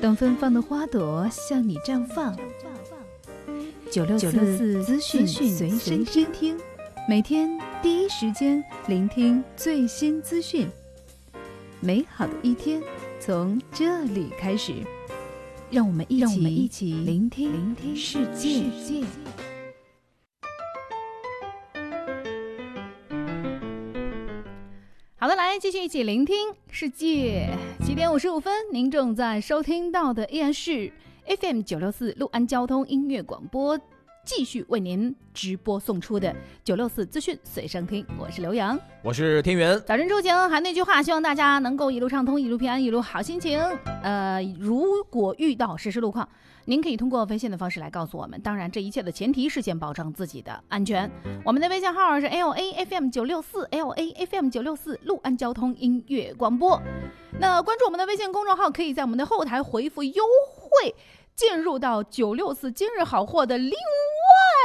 [0.00, 2.36] 等芬芳的花朵向你绽放。
[3.88, 6.58] 九六四资讯随身听，
[7.08, 10.66] 每天第一时间聆听最新资讯。
[11.78, 12.82] 美好的一天
[13.20, 14.74] 从这里开始，
[15.70, 18.64] 让我们一起一起聆听聆听世界。
[25.56, 26.36] 来继续一起聆听
[26.70, 27.48] 世界。
[27.82, 30.92] 七点五十五分，您正在收听到的依然是
[31.40, 33.80] FM 九六四陆安交通音乐广播，
[34.22, 38.04] 继续为您直播送出的九六四资讯随身听。
[38.18, 39.82] 我是刘洋，我是天元。
[39.86, 43.58] 早晨出行还那句话，希望大家能够一路畅通，一路平安，一路好心情。
[44.02, 46.28] 呃，如果遇到实时路况，
[46.68, 48.40] 您可以通过微信的方式来告诉我们。
[48.40, 51.08] 当然，这一切的前提是先保障自己的安全。
[51.44, 56.82] 我们的微信号是 L A F M 九六四 L A F M 九六四陆安交通音乐广播。
[57.38, 60.92] 那关注我们的微信公众号，可以在我们的后台回复优惠，
[61.36, 63.70] 进入到九六四今日好货的另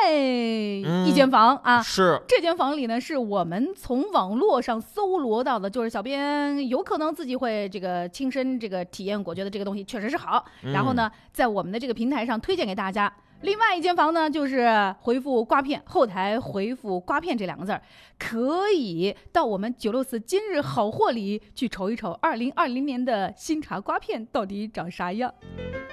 [0.06, 1.84] 外一间房、啊。
[1.84, 13.14] 是这间房里呢，是我们从网络上搜罗到的，就是小编有可能自己会这个亲身这个体验过，觉得这个东西确实是好，嗯然后呢，在我们的这个平台上推荐给大家。
[13.42, 17.82] 另外一间房呢，就是回复“瓜片”，后台回复“瓜片”这两个字儿，
[18.20, 25.34] 可以到我们九六四今日好货里去瞅一瞅二零二零年的新茶瓜片到底长啥样。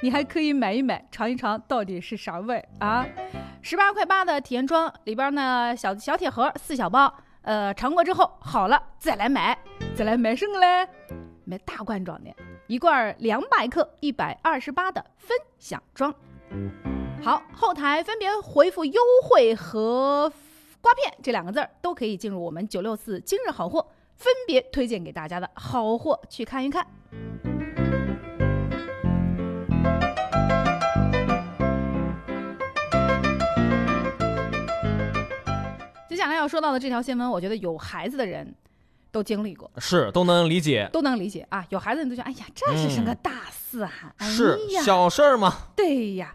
[0.02, 3.06] 你还可以买一买，尝一尝到底是啥味儿啊！
[3.62, 9.58] 十八块八的体验装里边呢，小小铁盒四小包，呃，尝过之后好了再来买，
[9.96, 10.86] 再来买什么嘞？
[11.44, 12.30] 买大罐装的，
[12.66, 16.14] 一罐两百克，一百二十八的分享装。
[17.20, 20.32] 好，后台分别回复“优惠”和
[20.80, 26.86] “刮片”这两个字儿，都可以进入我们九六四今日好货，分别推荐给大家的好货去看一看。
[36.08, 38.54] 接下来要说到的这条新闻，我觉得有孩子的人
[39.10, 41.66] 都经历过，是都能理解，都能理解啊。
[41.68, 44.14] 有孩子你都觉得，哎呀，这是什么大事啊？
[44.16, 45.52] 哎是呀小事儿嘛。
[45.76, 46.34] 对呀，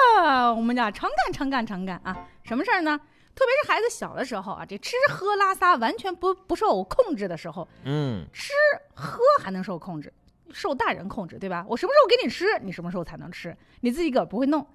[0.00, 2.16] 这我们家常干常干常干啊！
[2.42, 2.98] 什么事儿呢？
[3.34, 8.52] 特别是孩子小的时候啊，这吃喝拉撒完全不不受控制的时候，嗯，吃
[8.94, 10.12] 喝还能受控制，
[10.52, 11.64] 受大人控制，对吧？
[11.68, 14.66] 我什么时候给你吃，你什么时候才能吃，你自己个儿不会弄。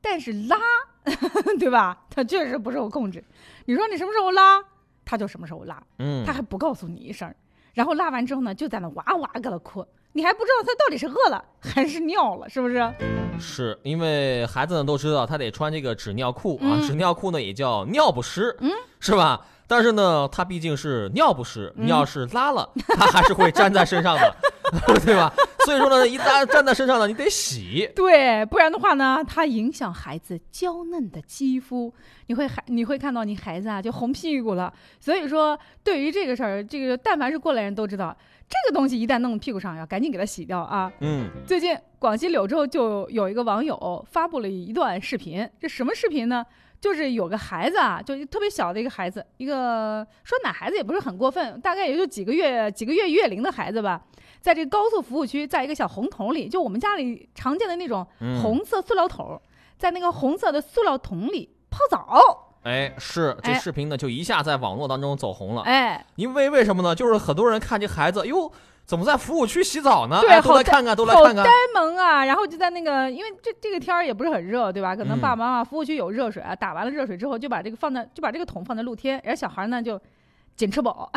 [0.00, 0.58] 但是拉，
[1.58, 2.04] 对吧？
[2.10, 3.22] 他确实不受控制。
[3.66, 4.62] 你说你什么时候拉，
[5.04, 7.32] 他就什么时候拉，嗯他还不告诉你一声。
[7.72, 9.84] 然后拉完之后呢，就在那哇哇搁那哭，
[10.16, 12.92] 你还不知道他到底是饿了 还是尿了，是不是？
[13.40, 19.44] 是因为孩子呢都知道他得穿这个纸尿裤啊，嗯纸尿裤呢也叫尿不湿，嗯，是吧？
[19.66, 24.36] 但是呢，它毕竟是尿不湿，嗯你要是拉了， 它还是会粘在身上的，
[25.04, 25.32] 对吧？
[25.64, 27.90] 所以说呢，一旦粘在身上呢，你得洗。
[27.96, 31.92] 对，不然的话呢，它影响孩子娇嫩的肌肤，
[32.26, 34.72] 你会孩你会看到你孩子啊就红屁股了。
[35.00, 38.14] 所以说，对于这个事儿，这个但凡是过来人都知道，
[38.46, 40.92] 这个东西一旦弄屁股上，要赶紧给它洗掉啊。
[41.00, 46.44] 嗯，最近广西柳州就有一个网友发布了一段视频，这什么视频呢？
[46.84, 53.98] 就是有个孩子啊，就特别小的一个孩子，一个说奶孩子也不是很过分，大概也就几个月几个月月龄的孩子吧，
[54.42, 59.40] 在这个高速服务区，在一个小红桶里，就我们家里常见的那种嗯红色塑料桶，
[59.78, 62.50] 在那个红色的塑料桶里泡澡。
[62.64, 65.62] 哎，是这哎视频呢，就一下在网络当中走红了。
[65.62, 66.94] 哎，因为为什么呢？
[66.94, 68.52] 就是很多人看这孩子，哟，
[68.86, 70.20] 怎么在服务区洗澡呢？
[70.20, 71.50] 对，哎，都好呆来看看，都来看看好呆。
[71.72, 72.24] 萌啊！
[72.24, 74.94] 然后就在那个，因为这这个天儿也不是很热，对吧？
[74.94, 79.98] 可能嗯爸爸妈妈服务区有热水啊，打完了热水之后就把这个放在，就把这个桶放在露天，然后小孩呢就
[80.54, 81.10] 紧吃饱，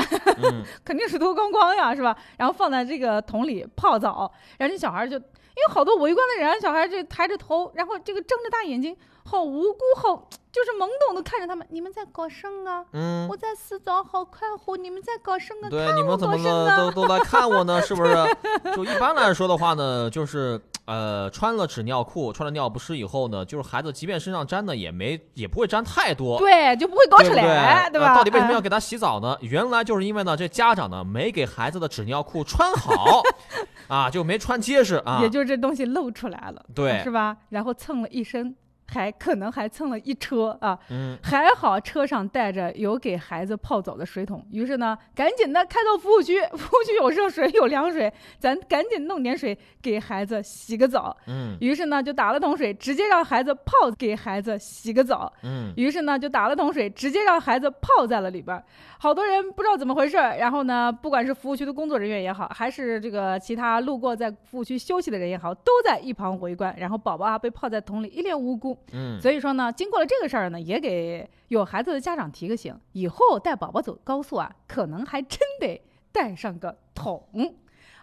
[0.43, 2.15] 嗯 肯定是脱光光呀，是吧？
[2.38, 8.95] 然后放在这个桶里泡澡，然后这小孩就因为好多围观的人，小孩就抬着头，然后这个睁着大眼睛，
[9.29, 12.85] 好无辜，好就是懵懂的看着他们，你们在搞什么啊？
[12.93, 15.69] 嗯我在洗澡，好快活，你们在搞什么？
[15.69, 16.91] 对，你们怎么搞什么了？
[16.91, 17.81] 都都来看我呢？
[17.81, 18.13] 是不是？
[18.73, 28.07] 就一般来说的话呢，就是呃，穿了纸尿裤，穿了尿不湿以后呢，就是孩子即便身上沾的也没也不会沾太多，对，就不会搞出来，对吧？
[28.13, 29.37] 呃到底为什么哎要给他洗澡呢？
[29.41, 33.21] 原来就是因为呢，这家长呢没给孩子的纸尿裤穿好，
[33.89, 35.19] 啊，就没穿结实啊。
[35.21, 37.35] 也就是这东西露出来了，对是吧？
[37.49, 38.55] 然后蹭了一身
[38.88, 40.78] 还可能还蹭了一车啊。
[40.89, 51.15] 嗯，还好车上带着有给孩子泡澡的水桶，于是呢，赶紧的开到服务区，服务区有热水有凉水，咱赶紧弄点水给孩子洗个澡。
[51.28, 55.32] 嗯于是呢，就打了桶水，直接让孩子泡，给孩子洗个澡。
[55.43, 58.62] 嗯于是呢，就打了桶水，直接让孩子泡在了里边。
[59.00, 66.73] 好多人不知道怎么回事，然后呢，不管是服务区的工作人员也好，还是这个其他路过在服务区休息的人也好，都在一旁围观。
[66.78, 68.76] 然后宝宝啊被泡在桶里，一脸无辜。
[68.91, 77.27] 嗯所以说呢，经过了这个事儿呢，也给有孩子的家长提个醒，以后带宝宝走高速啊，可能还真得带上个桶。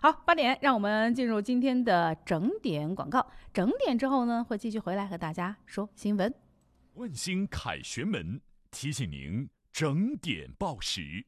[0.01, 3.27] 好，八点，让我们进入今天的整点广告。
[3.53, 6.33] 整点之后呢，会继续回来和大家说新闻。
[6.95, 11.25] 万兴凯旋门提醒您整点报时。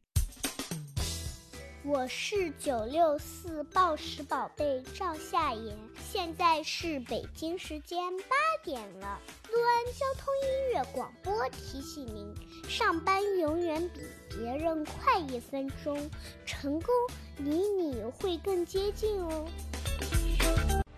[1.88, 9.20] 我是九六四报时宝贝赵夏言，现在是北京时间八点了。
[9.52, 12.34] 陆安交通音乐广播提醒您：
[12.68, 16.10] 上班永远比别人快一分钟，
[16.44, 16.92] 成功
[17.38, 19.46] 离你会更接近哦。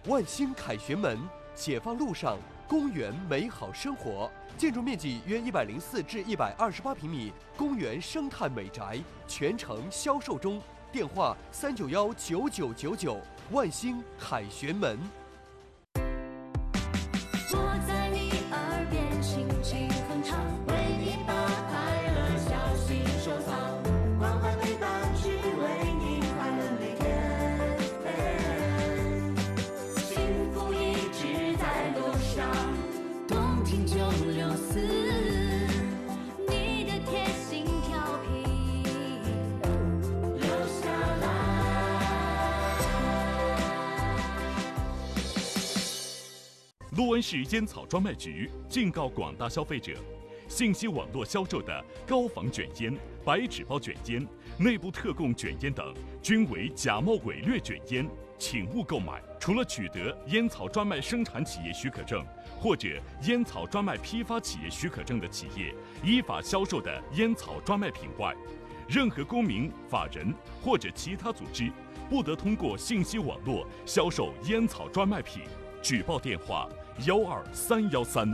[0.06, 1.18] 万兴凯旋门，
[1.54, 4.30] 解放路上，公园美好生活。
[4.56, 10.62] 建筑面积约一百零四至一百二十八平米，公园生态美宅，全程销售中。
[10.90, 13.20] 电话：三九幺九九九九。
[13.50, 14.98] 万兴凯旋门。
[17.50, 18.07] 我在
[46.98, 49.92] 陆安市烟草专卖局警告广大消费者：
[50.48, 52.92] 信息网络销售的高仿卷烟、
[53.24, 54.26] 白纸包卷烟、
[54.58, 58.04] 内部特供卷烟等，均为假冒伪劣卷烟，
[58.36, 59.22] 请勿购买。
[59.38, 62.26] 除了取得烟草专卖生产企业许可证
[62.58, 62.88] 或者
[63.22, 68.34] 烟草专卖批发企业许可证的企业依法销售的烟草专卖品外，
[68.88, 71.70] 任何公民、法人或者其他组织
[72.10, 75.44] 不得通过信息网络销售烟草专卖品。
[75.88, 76.68] 举报电话：
[77.06, 78.28] 幺二三幺三。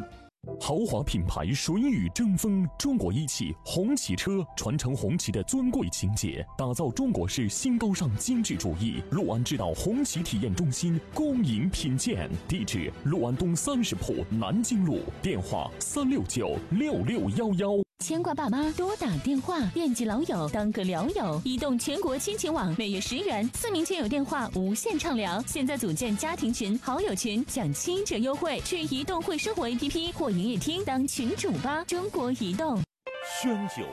[0.61, 9.01] 豪华品牌水雨争锋，中国一汽红旗车传承红旗的尊贵情结，打造中国式新高尚精致主义。
[9.12, 17.84] 陆安知道红旗体验中心恭迎品鉴，地址：陆安东三十铺南京路，电话：三六九六六幺幺。
[18.01, 21.41] 牵挂爸妈多打电话，惦记老友当个聊友。
[21.43, 25.43] 移动全国亲情网每月十元，四名亲友电话无限畅聊。
[25.47, 28.61] 现在组建家庭群、好友群，享七折优惠。
[28.61, 31.83] 去移动会生活 APP 或营业厅当群主吧。
[31.85, 32.83] 中国移动。
[33.41, 33.87] 宣酒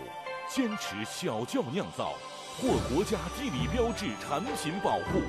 [0.54, 2.14] 坚持小窖酿造，
[2.60, 5.22] 获国家地理标志产品保护。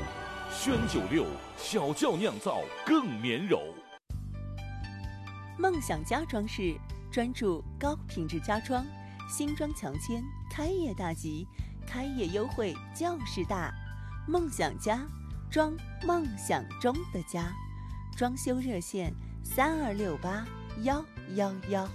[0.52, 1.24] 宣酒六
[1.56, 3.60] 小窖酿造更绵柔。
[5.56, 6.74] 梦想家装饰
[7.12, 8.86] 专注高品质家装，
[9.28, 11.46] 新装强签，开业大吉，
[11.86, 13.70] 开业优惠就是大。
[14.26, 14.98] 梦想家，
[15.50, 17.52] 装梦想中的家，
[18.16, 19.12] 装修热线
[19.44, 20.46] 三二六八
[20.84, 21.86] 幺幺幺。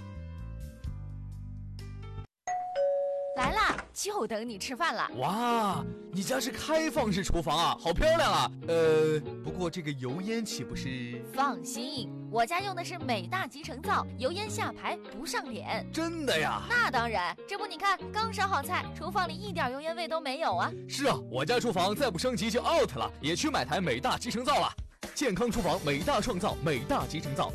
[3.38, 5.08] 来啦，就等你吃饭了。
[5.18, 8.50] 哇，你家是开放式厨房啊，好漂亮啊！
[8.66, 11.24] 呃，不过这个油烟岂不是？
[11.32, 15.86] 放心，我家用的是美大集成灶，油烟下排不上脸。
[15.92, 16.64] 真的呀？
[16.68, 20.72] 那当然，这不你看，刚烧好菜，厨房里一点油烟味都没有啊。
[20.88, 24.68] 是啊，我家厨房再不升级就 out 了，也去买台美大集成灶了。
[25.14, 27.52] 健康厨房，美大创造，美大集成灶。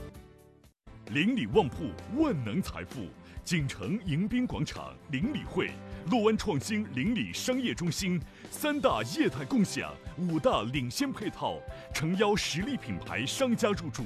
[1.08, 3.02] 邻里旺铺，万能财富。
[3.44, 5.70] 锦城迎宾广场邻里会、
[6.10, 8.18] 洛安创新邻里商业中心
[8.50, 11.60] 三大业态共享、五大领先配套，
[11.94, 14.06] 诚邀实力品牌商家入驻。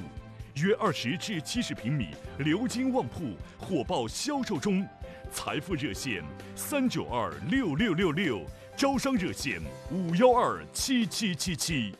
[0.56, 2.08] 约二十至七十平米
[2.40, 4.84] 鎏金旺铺火爆销售中，
[5.30, 6.20] 财富热线
[6.56, 8.44] 三九二六六六六，
[8.76, 9.62] 招商热线
[9.92, 11.94] 五幺二七七七七。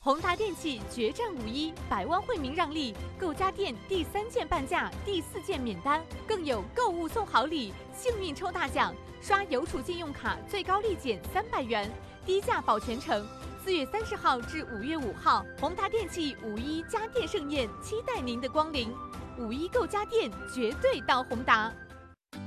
[0.00, 11.90] 宏达电器决战五一，百万惠民让利，购家电第三件半价，第四件免单，更有购物送好礼，幸运抽大奖，刷邮储信用卡最高立减三百元，
[12.24, 13.26] 低价保全程。
[13.64, 18.94] 四月三十号至五月五号，宏达电器五一家电盛宴，期待您的光临。
[19.36, 21.72] 五一购家电绝对到宏达。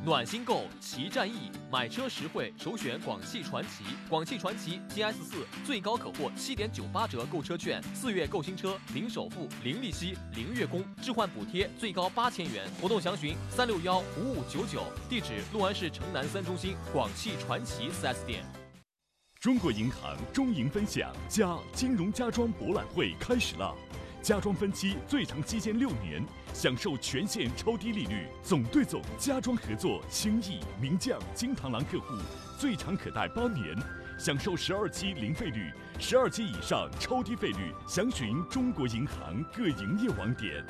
[0.04, 3.84] 暖心购，齐战役，买车实惠，首选广汽传祺。
[4.10, 12.68] 广汽传祺 GS 四最高可获七点九八折购车券，四月购新车零首付、零利息、零月供，置换补贴最高八千元。
[12.82, 18.44] 活动详询三六幺五五九九，地址六安市城南三中心广汽传祺 4S 店。
[19.40, 23.76] 中国银行中银分享加金融家装博览会开始了。
[24.22, 32.16] 家装分期最长期限六年，享受全线超低利率，总对总家装合作，轻易名匠金螳螂客户
[32.56, 33.76] 最长可贷八年，
[34.20, 37.74] 享受十二期零费率，十二期以上超低费率。
[37.88, 40.64] 详询中国银行各营业网点。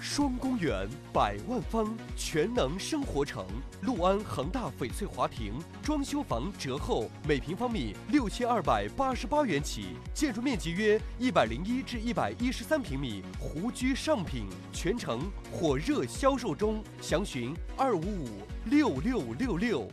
[0.00, 3.44] 双公园百万方全能生活城，
[3.82, 15.20] 六安恒大翡翠华庭装修房折后，每平方米六千二百八十八元起，建筑面积约一百零一至一百一十三平米，湖居上品，全程
[15.50, 18.28] 火热销售中，详询二五五
[18.64, 19.90] 六六六六。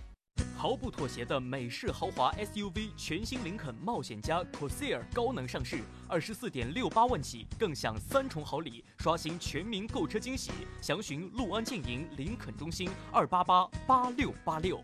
[0.63, 10.51] 毫不妥协的美式豪华 SUV 全新林肯冒险家 Corsair 高能上市，二十四点六八万起，更享三重好礼，刷新全民购车惊喜。
[10.81, 14.81] 详询陆安建营林肯中心二八八八六八六。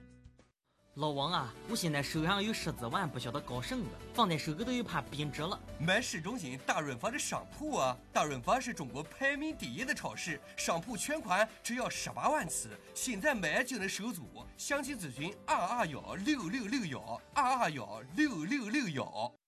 [1.00, 5.58] 老王啊，我现在手上有十几万，不晓得搞什么，放在手里头又怕贬值了。
[5.80, 7.98] 买市中心大润发的商铺啊！
[8.12, 14.24] 大润发是中国排名第一的超市，商铺全款只要十八万起，现在买就能收租。
[14.58, 19.39] 详情咨询二二幺六六六幺二二幺六六六幺。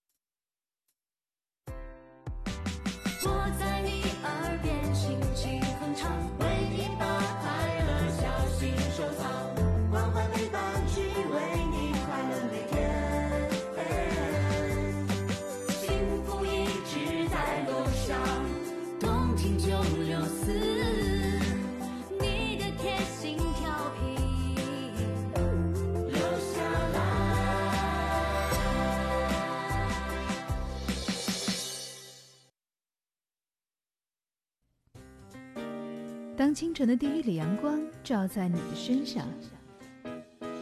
[36.62, 39.26] 清晨的第一缕阳光照在你的身上，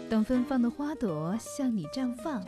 [0.08, 2.42] 等芬芳的花朵向你绽放。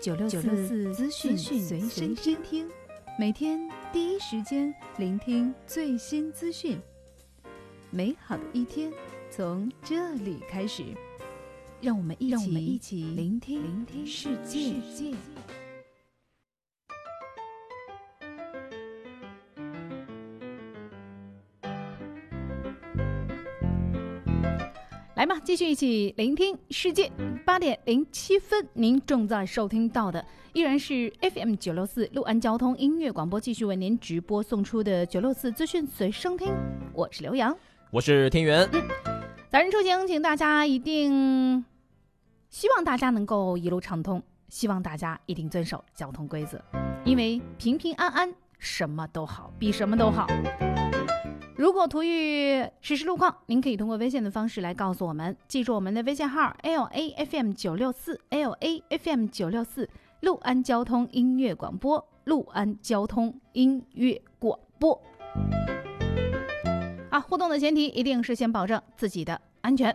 [0.00, 2.68] 九六四资讯随身听，
[3.16, 6.76] 每天第一时间聆听最新资讯。
[7.92, 8.92] 美好的一天
[9.30, 10.82] 从这里开始，
[11.80, 14.74] 让我们一起一起聆听聆听世界。
[25.44, 27.10] 继续一起聆听世界。
[27.44, 36.52] 八点零七分，您正在收听到的依然是 FM 九六四六安交通音乐广播，继续为您直播送出的九六四资讯随声听。
[36.92, 37.56] 我是刘洋，
[37.90, 38.68] 我是天元。
[39.50, 41.64] 早晨出行，请大家一定
[42.48, 46.62] 希望大家能够一路畅通，希望大家一定遵守交通规则，
[47.04, 50.28] 因为平平安安什么都好，比什么都好。
[51.54, 55.36] 如果图遇实时路况，您可以通过微信的方式来告诉我们。
[55.46, 59.88] 记住我们的微信号 l a f m 九六四 l a f m 九六四，
[60.20, 64.98] 六安交通音乐广播，六安交通音乐广播。
[67.10, 69.94] 啊，互动的前提一定是先保证自己的安全。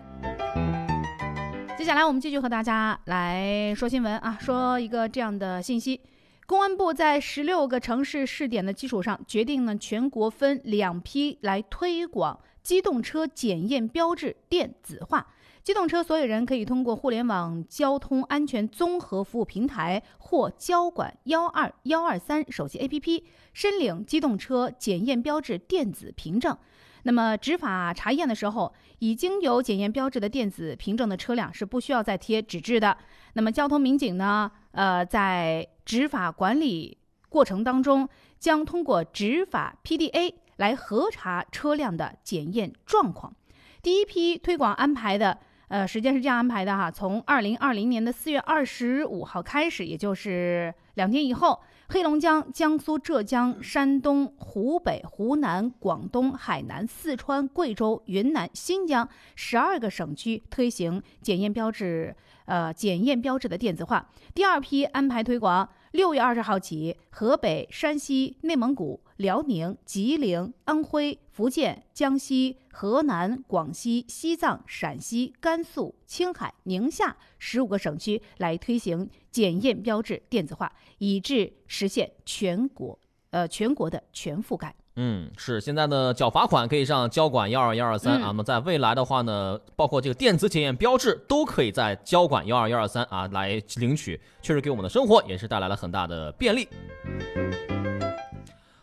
[1.76, 6.00] 接下来我们继续和大家来说新闻啊，说一个这样的信息。
[6.48, 15.28] 公安部在十六个城市试点的基础上，决定呢全国分两批来推广机动车检验标志电子化。
[15.62, 26.58] 机动车所有人可以通过互联网交通安全综合服务平台或交管幺二幺二三手机 APP 申领机动车检验标志电子凭证。
[27.04, 32.98] 那么执法查验的时候，已经有检验标志的电子凭证的车辆是不需要再贴纸质的。
[33.34, 36.98] 那么交通民警呢，呃，在执法管理
[37.30, 43.34] 过程当中，将通过执法 PDA 来核查车辆的检验状况。
[43.82, 45.38] 第一批推广安排的，
[45.70, 51.58] 呃，时间是这样安排的哈，从二零二零年的四月二十五号开始，也就是两天以后。
[51.90, 62.14] 黑龙江、江苏、浙江、山东、湖北、湖南、广东、海南、四川、贵州、云南、新疆十二个省区推行检验标志，
[62.44, 64.10] 呃，检验标志的电子化。
[64.36, 65.68] 第二批安排推广，
[65.98, 83.00] 六月二十号起，河北、山西、内蒙古、辽宁、吉林、安徽、福建、江西、河南、广西、西藏、陕西、甘肃、青海、宁夏十五个省区来推行检验标志电子化，以致实现全国
[83.32, 84.76] 呃全国的全覆盖。
[85.00, 88.24] 嗯，是现在呢，缴罚款可以上交管幺二幺二三啊。
[88.24, 96.68] 嗯那么在未来的话呢，包括这个电子检验标志都可以在交管幺二幺二三啊来领取，确实给我们的生活也是带来了很大的便利。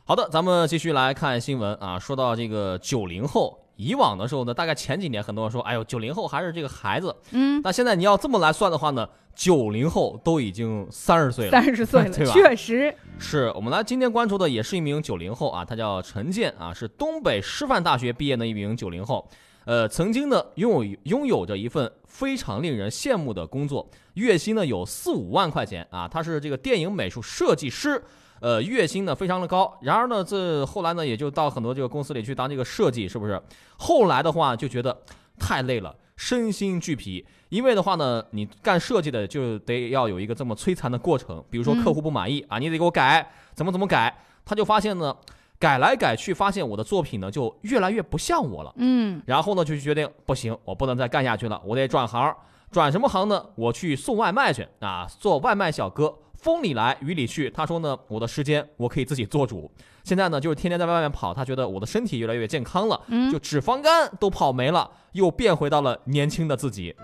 [0.05, 1.99] 好的，咱们继续来看新闻啊。
[1.99, 7.15] 说到这个九零后，以往的时候呢，大概前几年很多人说，哎呦，九零后还是这个孩子。
[7.33, 12.33] 嗯，那现在你要这么来算的话呢，九零后都已经三十岁了，三十岁了， 对吧？
[12.33, 12.95] 确实。
[13.19, 19.29] 是我们来今天关注的也是一名九零后啊，他叫陈建啊，是东北师范大学毕业的一名九零后。
[19.65, 28.03] 呃，曾经呢拥有拥有着一份非常令人羡慕的工作，月薪呢有四五万块钱啊，他是这个电影美术设计师。
[28.41, 33.41] 呃，月薪呢非常的高，然而呢，这后来呢也就到很多这个公司里去当这个设计，是不是？
[33.79, 34.97] 后来的话就觉得
[35.39, 37.25] 太累了，身心俱疲。
[37.49, 44.15] 因为的话呢，你干设计的就得要有一个这么摧残的过程，比如说客户不满意、啊，你得给我改，怎么怎么改。
[44.45, 45.17] 他就发现呢，
[45.59, 48.73] 改来改去，发现我的作品呢就越来越不像我了。
[48.77, 52.35] 嗯，然后呢就决定不行，我不能再干下去了，我得转行。
[52.71, 53.47] 转什么行呢？
[53.55, 56.13] 我去送外卖去啊，做外卖小哥。
[56.45, 59.71] 风里来雨里去，他说呢，我的时间我可以自己做主。
[60.03, 66.95] 现在呢，就是天天在外面跑，他觉得我的身体越来越健康了，嗯就脂肪肝都跑没了，又变回到了年轻的自己。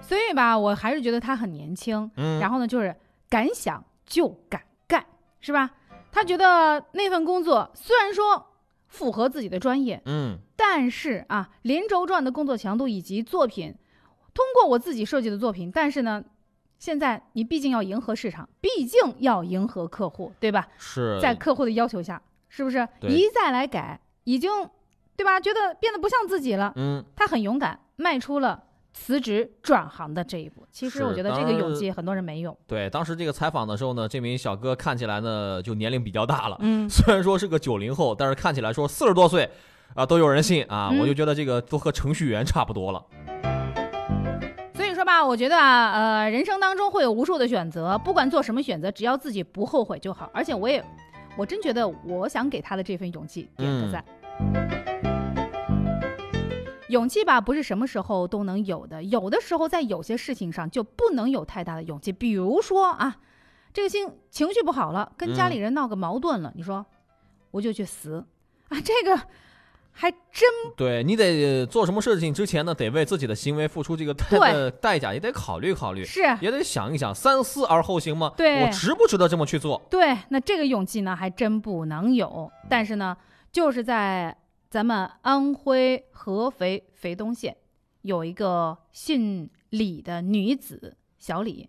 [0.00, 2.10] 所以吧，我还是觉得他很年轻。
[2.16, 2.96] 嗯然后呢，就是
[3.28, 5.04] 敢想就敢干，
[5.42, 5.70] 是吧？
[6.10, 8.46] 他觉得那份工作虽然说
[8.88, 13.74] 符合自己的专业，嗯，但是啊，连轴转的工作强度以及作品，
[14.32, 16.24] 通过我自己设计的作品，但是呢，
[16.80, 20.66] 现在你毕竟要迎合市场，毕竟要迎合客户，对吧？
[20.78, 24.50] 是在客户的要求下，是不是一再来改，已经
[25.14, 25.38] 对吧？
[25.38, 26.72] 觉得变得不像自己了。
[26.76, 28.62] 嗯，他很勇敢，迈出了
[28.94, 30.66] 辞职转行的这一步。
[30.72, 32.56] 其实我觉得这个勇气很多人没有。
[32.66, 39.50] 对，当时这个采访的时候呢，这名小哥看起来呢就年龄比较大了，嗯 虽然说是个九零后，但是看起来说四十多岁，
[39.94, 43.04] 啊、都有人信啊，嗯我就觉得这个都和程序员差不多了。
[45.10, 50.30] 所以说吧，我觉得啊，呃，人生当中会有无数的选择，不管做什么选择，只要自己不后悔就好。
[50.32, 50.84] 而且我也，
[51.36, 54.04] 我真觉得，我想给他的这份勇气点个赞。
[56.90, 62.12] 勇气吧，不是什么时候都能有的，有的时候在有些事情上就不能有太大的勇气。
[62.12, 63.16] 比如说啊，
[63.72, 66.86] 这个心情绪不好了，跟家里人闹个矛盾了，你说
[67.50, 68.24] 我就去死
[68.68, 69.20] 啊，这个
[70.00, 70.48] 还真
[70.78, 78.32] 对你得做什么事情之前呢，得为自己的行为付出这个代代价，也得考虑考虑，是也得想一想，三思而后行嘛。
[78.34, 79.78] 对我值不值得这么去做？
[79.90, 82.50] 对，那这个勇气呢，还真不能有。
[82.66, 83.14] 但是呢，
[83.52, 84.34] 就是在
[84.70, 87.54] 咱们安徽合肥肥东县，
[88.00, 91.68] 有一个姓李的女子小李，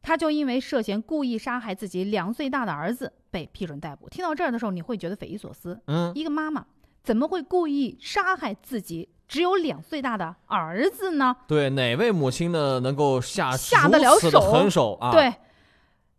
[0.00, 4.08] 她就因为涉嫌故意杀害自己两岁大的儿子被批准逮捕。
[4.08, 5.78] 听到这儿的时候，你会觉得匪夷所思。
[5.86, 6.64] 嗯一个妈妈
[7.08, 11.34] 怎么会故意杀害自己只有两岁大的儿子呢？
[11.46, 15.10] 对，哪位母亲呢能够下下得了手狠手啊？
[15.10, 15.32] 对，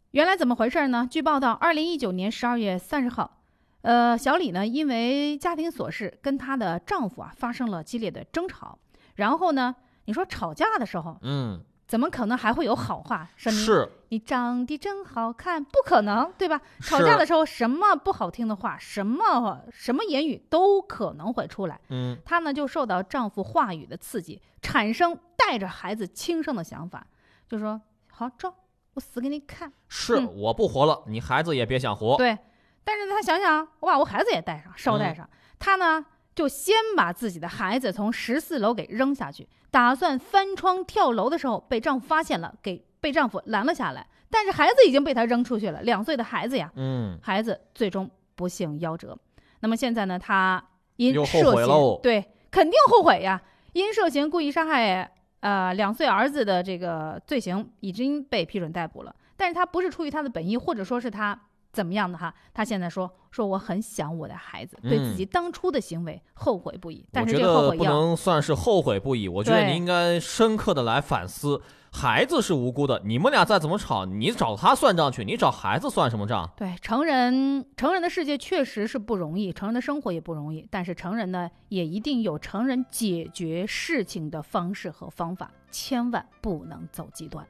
[0.10, 1.08] 原来怎么回事呢？
[1.08, 3.38] 据报道，二零一九年十二月三十号，
[3.82, 8.80] 呃，小李呢因为家庭琐事跟她的丈夫啊发生了激烈的争吵，
[9.14, 9.76] 然后呢，
[10.06, 13.28] 你说吵架的时候，嗯，怎么可能还会有好话？
[13.36, 16.62] 说你是你长得真好看，不可能，对吧？
[16.82, 21.82] 吵架的时候，什么不好听的话，什么什么言语都可能会出来。
[21.90, 27.08] 嗯，她呢就受到丈夫话语的刺激，产生带着孩子轻生的想法，
[27.48, 27.82] 就说
[28.12, 28.54] 好照
[28.94, 29.74] 我死给你看。
[29.88, 32.38] 是、嗯我不活了，你孩子也别想活。，对，
[32.84, 35.28] 但是她想想，我把我孩子也带上，捎带上，
[35.58, 36.06] 她呢
[36.40, 44.08] 就先把自己的孩子从十四楼给扔下去，打算翻窗跳楼的时候被丈夫发现了，给被丈夫拦了下来。
[44.30, 49.20] 但是孩子已经被她扔出去了，两岁的孩子呀，嗯，孩子最终不幸夭折。
[49.60, 50.64] 那么现在呢，她
[50.96, 51.68] 因涉嫌
[52.02, 53.42] 对，肯定后悔呀，
[53.74, 55.12] 因涉嫌故意杀害
[55.42, 59.14] 呃两岁儿子的这个罪行已经被批准逮捕了。
[59.36, 61.38] 但是她不是出于她的本意，或者说是她
[61.80, 62.34] 怎么样的哈？
[62.54, 67.06] 他现在说说我很想我的孩子，对自己当初的行为后悔不已。
[67.10, 71.62] 但是嗯我觉得不这个后悔不能算是后悔不已，我觉得你应该深刻的来反思。
[71.92, 76.48] 孩子是无辜的，你们俩再怎么吵，你找他算账去，你找孩子算什么账？
[76.58, 80.68] 对成人，成人的世界确实是不容易，成人的生活也不容易。
[80.70, 87.48] 但是成人呢，也一定有成人解决事情的方式和方法，千万不能走极端。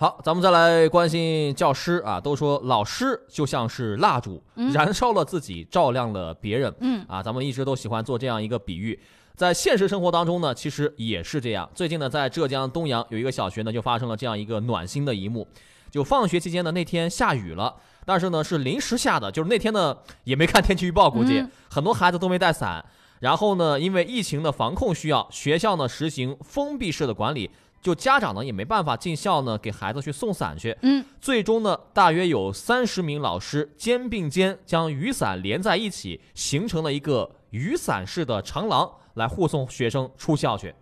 [0.00, 6.74] 好，咱们再来关心教师啊，都说老师就像是蜡烛，嗯燃烧了自己，照亮了别人。
[6.80, 8.98] 嗯啊，咱们一直都喜欢做这样一个比喻。
[9.36, 11.68] 在现实生活当中呢，其实也是这样。
[11.74, 15.46] 最近呢，在浙江东阳有一个小学呢，就发生了这样一个暖心的一幕。
[15.90, 17.76] 就放学期间呢，那天下雨了，
[18.06, 19.94] 但是呢是临时下的，就是那天呢
[20.24, 22.82] 也没看天气预报，估计、嗯很多孩子都没带伞。
[23.18, 30.76] 然后呢，因为疫情的防控需要，学校呢实行封闭式的管理，就家长呢也没办法进校呢给孩子去送伞去。
[30.82, 40.74] 嗯，最终呢，大约有三十名老师肩并肩将雨伞连在一起，形成了一个雨伞式的长廊，来护送学生出校去。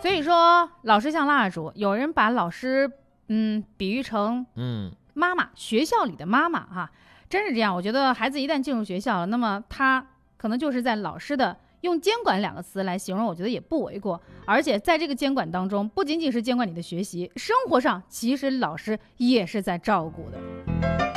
[0.00, 2.90] 所以说，老师像蜡烛，有人把老师
[3.28, 6.90] 嗯比喻成嗯妈妈，学校里的妈妈哈、
[7.28, 7.74] 真是这样。
[7.74, 14.20] 我觉得孩子一旦进入学校了，那么他可能就是在老师的用监管两个词来形容，我觉得也不为过。
[14.44, 21.09] 而且在这个监管当中，不仅仅是监管你的学习，生活上其实老师也是在照顾的。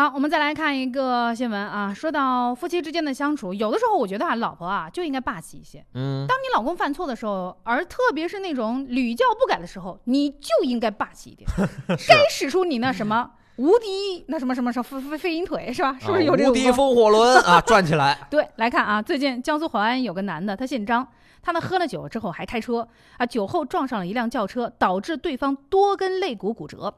[0.00, 1.92] 好，我们再来看一个新闻啊。
[1.92, 5.84] 说到夫妻之间的相处，有的时候我觉得啊，老婆啊就应该霸气一些。
[5.92, 11.46] 嗯，当你老公犯错的时候，而特别是那种屡教不改的时候，你就应该霸气一点，
[12.08, 15.94] 该使出你那什么无敌那什么什么什么飞飞飞鹰腿是吧？
[16.00, 18.26] 是不是有这啊无敌风火轮啊， 转起来。
[18.30, 21.06] 对，来看啊，最近江苏淮安有个男的，他姓张，
[21.42, 22.88] 他呢喝了酒之后还开车
[23.18, 26.94] 啊，酒后撞上了一辆轿车，导致对方多根肋骨骨折。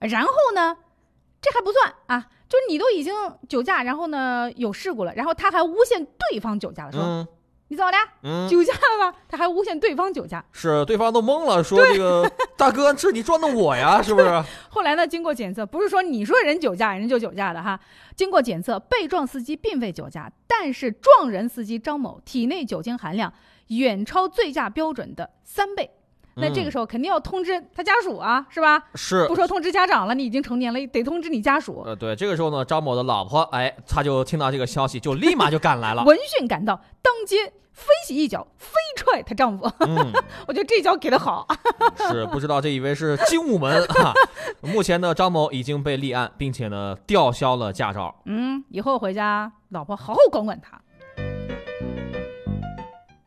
[0.00, 0.76] 然后呢，
[1.44, 3.14] 这还不算啊，就是你都已经
[3.46, 7.28] 酒驾，然后呢有事故了，然后他还诬陷对方酒驾了，说、嗯
[7.68, 7.96] 你怎么的？
[8.22, 9.18] 嗯，酒驾了吧？
[9.26, 10.44] 他还诬陷对方酒驾。
[10.52, 14.44] 是对方都懵了， 说这个大哥是你撞的我呀，是不是？
[14.68, 17.80] 后来呢，经过检测，不是说你说人酒驾，人就酒驾的哈。
[18.14, 23.32] 经过检测，被撞司机并非酒驾，但是撞人司机张某体内酒精含量
[23.68, 25.90] 远超醉驾标准的三倍。
[26.36, 28.82] 那这个时候肯定要通知他家属啊，是吧？
[28.94, 31.82] 是不说通知家长了，你已经成年了，得通知你家属。
[31.86, 36.04] 呃，对，这个时候呢，张某的老婆，哎，他就听到这个消息，就立马就赶来了。
[36.04, 39.70] 闻讯赶到，当街飞起一脚，飞踹她丈夫。
[39.80, 40.12] 嗯，
[40.46, 41.46] 我觉得这脚给的好。
[42.10, 44.12] 是不知道这以为是精武门啊。
[44.62, 48.14] 目前呢，张某已经被立案，并且呢吊销了驾照。
[48.26, 50.80] 嗯，以后回家，老婆好好管管他。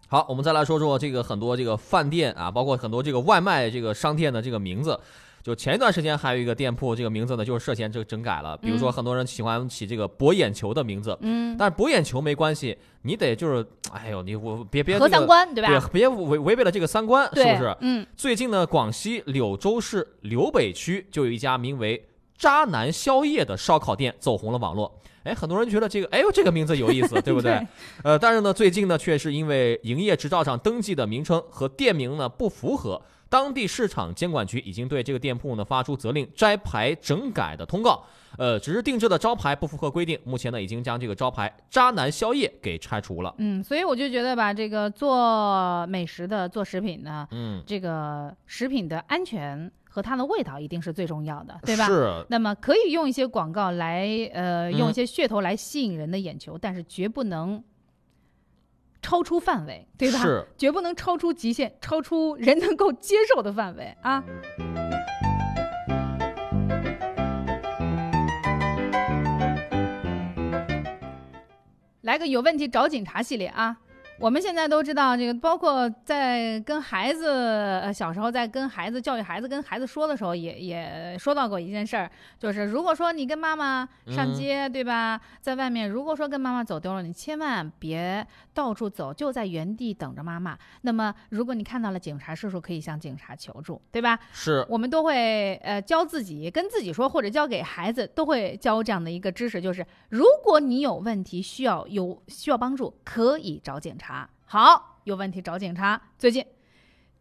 [0.10, 4.98] 好，我们再来说说这个很多这个饭店啊，包括很多这个外卖这个商店的这个名字。
[5.44, 8.58] 就前一段时间还有一个店铺，这个名字呢就是涉嫌这个整改了。
[8.58, 17.78] 比如说，嗯很多人喜欢起这个博眼球的名字，嗯但是博眼球没关系，你得就是，哎呦，你我别别、这个、合三观对吧别别违违背了这个三观，是不是？
[17.80, 18.06] 嗯。
[18.16, 22.06] 最近呢，广西柳州市柳北区就有一家名为
[22.38, 25.00] “渣男宵夜”的烧烤店走红了网络。
[25.28, 27.52] 哎，很多人觉得这个，哎呦，这个名字有意思，对不对？
[27.60, 27.68] 对
[28.04, 38.04] 呃，但是呢，最近呢，却是因为营业执照上登记的名称和店名呢不符合，当地市场监管局已经对这个店铺呢发出责令摘牌整改的通告。
[38.38, 43.34] 呃，只是定制的招牌不符合规定，目前呢已经将这个招牌“渣男宵夜”给拆除了。
[43.40, 51.86] 嗯，所以我就觉得吧，这个做美食的、做食品呢，嗯这个食品的安全和它的味道一定是最重要的，对吧？
[51.88, 57.64] 是那么可以用一些广告来，呃，用嗯一些噱头来吸引人的眼球，但是绝不能
[59.02, 60.20] 超出范围，对吧？
[60.20, 64.24] 是绝不能超出极限，超出人能够接受的范围啊。
[72.02, 73.78] 来个有问题找警察系列啊！
[74.20, 77.28] 我们现在都知道，这个包括在跟孩子，
[77.84, 82.10] 呃，小时候在跟孩子教育孩子、跟孩子说的时候也，也说到过一件事儿，
[82.40, 90.58] 就是如果说你跟妈妈上嗯街，对吧，在外面，如果说跟妈妈走丢了，你千万别到处走，就在原地等着妈妈。
[90.82, 94.18] 那么，如果你看到了警察叔叔，可以向警察求助，对吧？
[94.34, 104.07] 是我们都会呃教自己跟自己说，或者教给孩子，都会教这样的一个知识，就是如果你有问题需要有需要帮助，可以找警察。
[104.46, 106.02] 好，有问题找警察。
[106.18, 106.46] 最近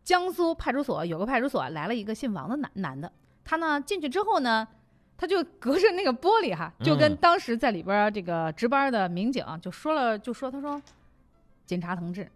[0.05, 3.11] 江苏派出所有个派出所来了一个姓王的男男的，
[3.45, 4.67] 他呢进去之后呢，
[5.17, 10.81] 他就隔着那个玻璃哈，就跟嗯当时在里边儿这个值班的民警就说了，就说他说，
[11.65, 12.31] 警察同志，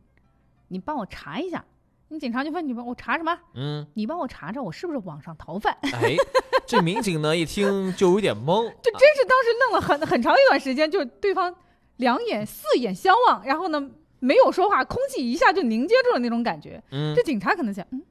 [0.68, 1.64] 你帮我查一下。
[2.12, 3.38] 你警察就问你帮我查什么？
[3.54, 5.78] 嗯，你帮我查查我是不是网上逃犯？
[5.82, 6.16] 哎，
[6.66, 11.54] 这民警呢一听就有点懵， 这真是当时弄了很很长一段时间，就是对方
[11.98, 13.88] 两眼四眼相望，然后呢
[14.20, 16.80] 没有说话，空气一下就凝结住了那种感觉。
[16.92, 18.02] 嗯这警察可能想，嗯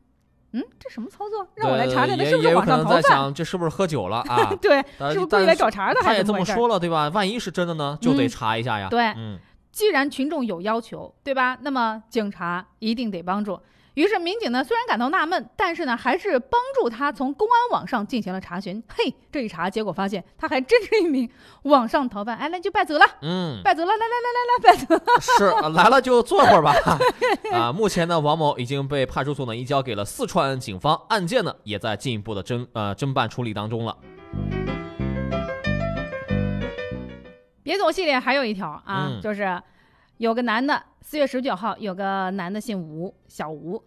[0.54, 1.48] 嗯，这什么操作？
[1.56, 3.02] 让我来查查，呃也他是不是网上逃犯？
[3.02, 4.54] 在想，这是不是喝酒了啊？
[4.62, 4.78] 对
[5.12, 7.10] 是不是故意来找茬的他也这么说了，对吧？
[7.10, 8.88] 万一是真的呢，就得嗯查一下呀。
[8.90, 9.38] 对嗯，
[9.72, 11.58] 既然群众有要求，对吧？
[11.62, 13.60] 那么警察一定得帮助。
[13.96, 18.82] 于是民警呢，虽然感到纳闷，但是呢，还是帮助他从公安网上进行了查询。
[18.88, 21.30] 嘿，这一查，结果发现他还真是一名
[21.64, 22.38] 网上逃犯。
[22.38, 25.22] 哎，那就败走了，嗯，败走了，来来来来来，败走了。
[25.22, 26.74] 是啊来了就坐会儿吧。
[27.52, 33.98] 啊，目前呢，王某已经被派出所呢移交给了四川警方，案件呢也在进一步的侦呃侦办处理当中了。
[37.64, 39.62] 别走系列还有一条啊，嗯就是
[40.18, 43.84] 有个男的，四月十九号有个男的姓吴，小吴，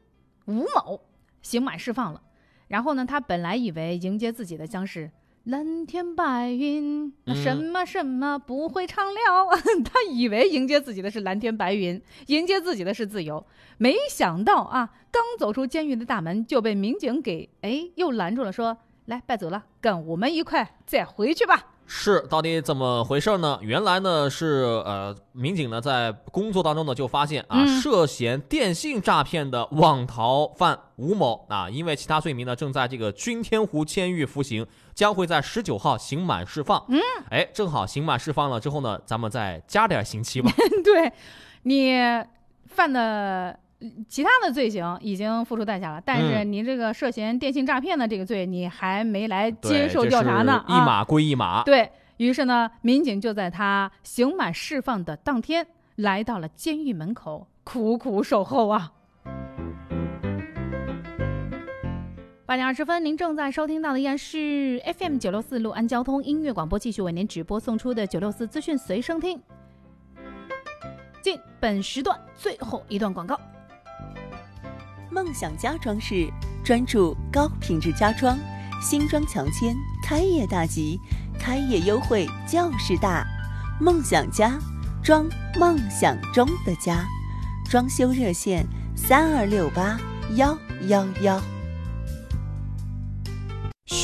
[0.46, 1.00] 吴某
[1.40, 2.20] 刑满释放了。
[2.66, 5.08] 然后呢，他本来以为迎接自己的将是
[5.44, 9.20] 蓝天白云，那什么什么不会唱了。
[9.86, 13.46] 他以为迎接自己的是蓝天白云，迎接自己的是自由。
[13.78, 23.59] 没想到啊，刚走出监狱的大门就被民警给哎又拦住了，说：“来，别走了，跟我们一块再回去吧。”是，到底怎么回事呢？
[23.61, 36.82] 原来呢是呃，民警呢在工作当中呢就发现啊，嗯涉嫌电信诈骗的网逃犯吴某啊，因为其他罪名呢正在这个君天湖监狱服刑，将会在十九号刑满释放。
[36.88, 36.99] 嗯，
[37.30, 40.51] 哎，正好刑满释放了之后呢，咱们再加点刑期吧。
[40.82, 41.12] 对
[41.64, 42.01] 你
[42.66, 43.57] 犯的
[44.08, 50.64] 其他的罪行已经付出代价了，但是嗯你这个涉嫌电信诈骗的这个罪，你还没来接受调查呢。
[50.68, 51.62] 一码归一码。
[51.64, 55.66] 对于是呢，民警就在他刑满释放的当天，
[55.96, 58.92] 来到了监狱门口，苦苦守候啊。
[62.44, 69.40] 八点二十分，您正在收听到的依然是 FM 九六四六安交通音乐广播，继续为您直播送出的九六四资讯随声听。
[71.22, 73.40] 进本时段最后一段广告。
[75.12, 76.32] 梦想家装饰
[76.64, 78.38] 专注高品质家装，
[78.80, 80.98] 新装强签，开业大吉，
[81.38, 83.26] 开业优惠就是大。
[83.78, 84.58] 梦想家
[85.04, 85.26] 装
[85.58, 87.04] 梦想中的家，
[87.68, 89.98] 装修热线三二六八
[90.36, 90.56] 幺
[90.88, 91.51] 幺幺。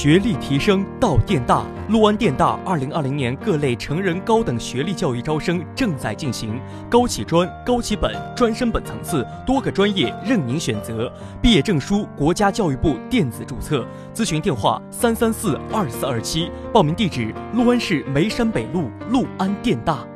[0.00, 11.12] 学历提升到电大，陆安电大二零二零年各类成人高等学历教育招生正在进行，高起专、高起本、专升本层次，多个专业任您选择。
[11.42, 13.84] 毕业证书国家教育部电子注册，
[14.14, 20.06] 咨询电话三三四二四二七，报名地址陆安市梅山北路陆安电大。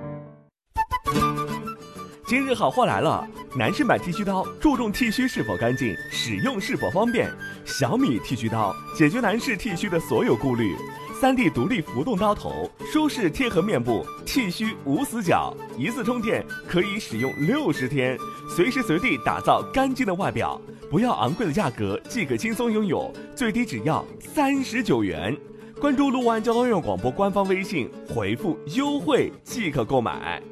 [2.25, 3.27] 今日好货来了！
[3.55, 7.31] 男士买剃须刀注重剃须是否干净，使用是否方便。
[7.67, 10.75] 小米剃须刀解决男士剃须的所有顾虑。
[11.21, 18.17] 三 D 独立浮动刀头，舒适贴合面部，剃须无死角，一次充电可以使用六十天，
[18.49, 20.59] 随时随地打造干净的外表。
[20.91, 25.37] 不要昂贵的价格即可轻松拥有，最低只要三十九元。
[25.79, 30.43] 关注陆安交通院广播官方微信，回复优惠即可购买。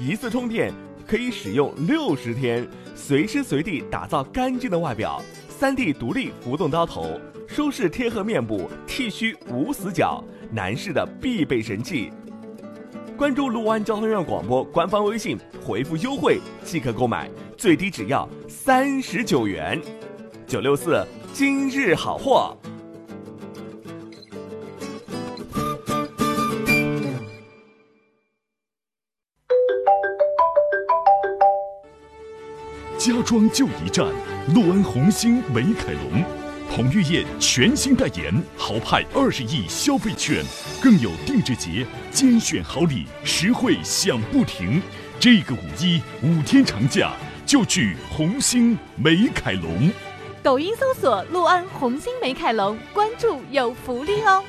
[0.00, 0.72] 一次充电
[1.14, 5.22] 可以使用六十天，随时随地打造干净的外表。
[5.48, 12.10] 三 D 独立浮动刀头，舒适贴合面部，剃须无死角，男士的必备神器。
[13.16, 19.80] 关注陆安交通院广播官方微信，回复优惠即可购买，最低只要三十九元。
[20.48, 21.00] 九六四
[21.32, 22.56] 今日好货。
[33.24, 34.06] 装就一站，
[34.54, 36.22] 陆安红星美凯龙，
[36.70, 40.44] 彭于晏全新代言，豪派二十亿消费券，
[40.82, 44.80] 更有定制节精选好礼，实惠享不停。
[45.18, 47.12] 这个五一五天长假
[47.46, 49.90] 就去红星美凯龙。
[50.42, 54.44] 抖音搜索“陆安红星美凯龙”，关注有福利哦。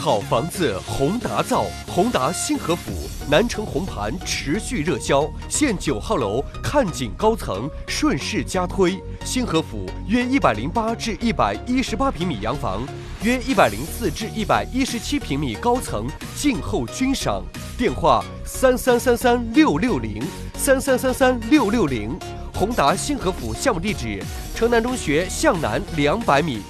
[0.00, 2.90] 好房子宏达造，宏达新河府
[3.30, 8.98] 南城红盘持续热销，现九号楼看景高层，顺势加推。
[9.26, 12.82] 新河府约一百零八至一百一十八平米洋房，
[13.22, 17.42] 约一百零四至一百一十七平米高层，静候君赏。
[17.76, 20.22] 电话三三三三六六零
[20.54, 22.18] 三三三三六六零。
[22.54, 24.22] 宏达新河府项目地址：
[24.54, 26.62] 城南中学向南两百米。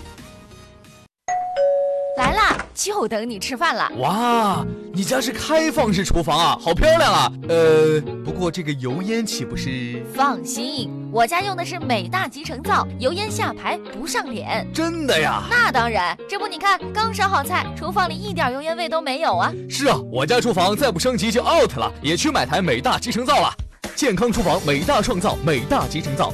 [2.16, 2.49] 来啦，
[2.82, 3.92] 就等你吃饭了。
[3.98, 4.64] 哇，
[4.94, 7.30] 你家是开放式厨房啊，好漂亮啊！
[7.46, 10.02] 呃，不过这个油烟岂不是？
[10.14, 14.66] 放心，我家用的是美大集成灶，油烟下排不上脸。
[14.72, 15.42] 真的呀？
[15.50, 19.52] 那当然，这不你看，刚烧好菜，厨房里一点油烟味都没有啊。
[19.68, 23.52] 是啊，我家厨房再不升级就 out 了，也去买台美大集成灶了。
[23.94, 26.32] 健康厨房，美大创造，美大集成灶。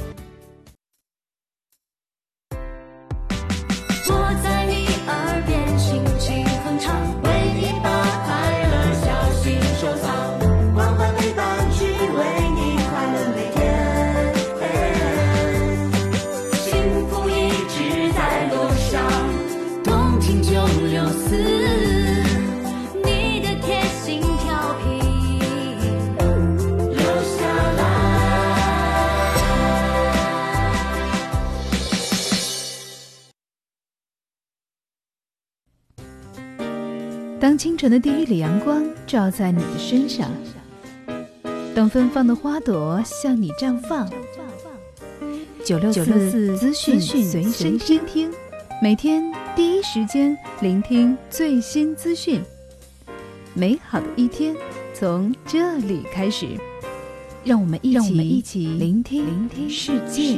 [37.57, 40.29] 当清晨的第一缕阳光照在你的身上，
[41.73, 44.07] 当芬芳的花朵向你绽放。
[45.65, 48.31] 九六四资讯随身听，
[48.79, 52.43] 每天第一时间聆听最新资讯。
[53.55, 54.55] 美好的一天
[54.93, 56.49] 从这里开始，
[57.43, 60.37] 让我们一起一起聆听聆听世界。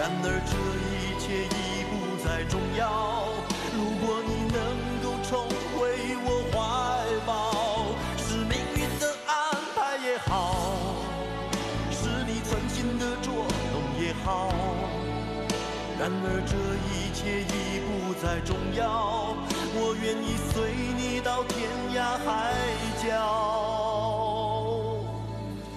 [0.00, 0.56] 然而这
[0.88, 1.92] 一切已不
[2.24, 3.28] 再重要。
[3.76, 4.56] 如果你能
[5.04, 5.44] 够重
[5.76, 6.56] 回我怀
[7.26, 7.28] 抱，
[8.16, 10.96] 是命运的安排也好，
[11.92, 14.48] 是你存心的捉弄也好，
[15.98, 16.56] 然而这
[16.88, 19.36] 一切已不再重要，
[19.74, 22.56] 我愿意随你到天涯海
[23.04, 23.04] 角。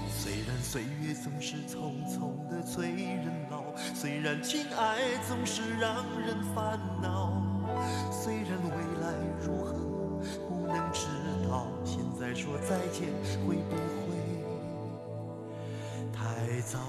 [0.07, 2.22] 虽然岁月总是匆匆
[2.65, 4.97] 催人老，虽然情爱
[5.27, 7.31] 总是让人烦恼，
[8.11, 8.69] 虽然未
[9.01, 9.13] 来
[9.45, 9.73] 如何
[10.47, 11.07] 不能知
[11.47, 13.09] 道，现在说再见
[13.45, 14.15] 会不会
[16.11, 16.79] 太早？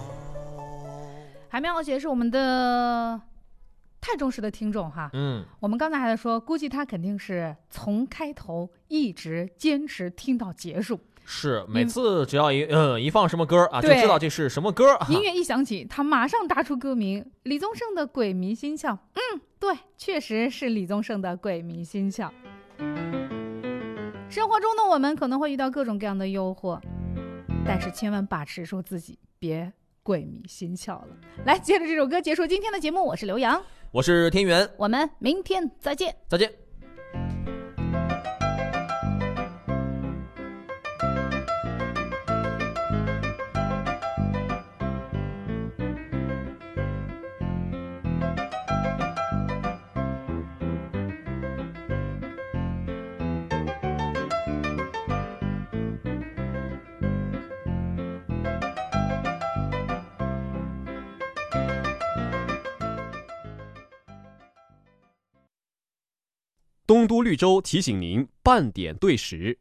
[1.49, 3.21] 海绵老姐是我们的
[4.01, 5.11] 太忠实的听众哈。
[5.13, 11.01] 嗯，我们刚才还在说，估计他肯定是从开头一直坚持听到结束。
[11.25, 15.07] 是每次只要一嗯一放什么歌啊，就知道这是什么歌啊。
[15.11, 18.91] 音乐一响起，他马上答出歌名：李宗盛的《鬼迷心窍》。
[19.15, 22.29] 嗯，对，确实是李宗盛的《鬼迷心窍》。
[24.29, 26.81] 生活中的我们可能会遇到各种各样的诱惑，
[27.65, 29.73] 但是千万把持住自己，别
[30.03, 31.09] 鬼迷心窍了。
[31.47, 33.63] 来，接着这首歌结束今天的节目，我是刘洋，
[33.93, 36.15] 我是天元，我们明天再见。
[36.29, 36.64] 再见。
[66.95, 69.59] 东都绿洲提醒您半点对时。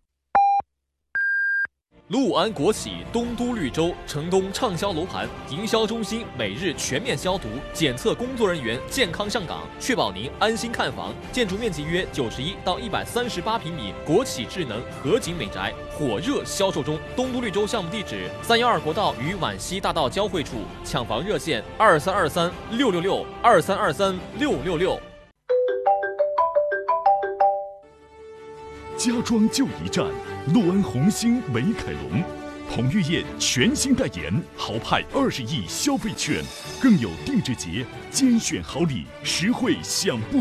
[2.09, 11.11] 陆安国企东都绿洲城东畅销楼盘营销中心每日全面消毒检测，工作人员健康上岗，确保您安心看房。
[11.31, 16.99] 建筑面积约九十一到一百三十八平米，国企智能合景美宅火热销售中。
[17.15, 25.01] 东都绿洲项目地址：三幺二国道与皖西大道交汇处，抢房热线：二三二三六六六二三二三六六六。
[28.98, 30.06] 家装就一站，
[30.54, 32.24] 诺安红星美凯龙，
[32.70, 36.44] 彭于晏全新代言，豪派二十亿消费券，
[36.80, 40.26] 更有定制节，精选好礼，实惠享不。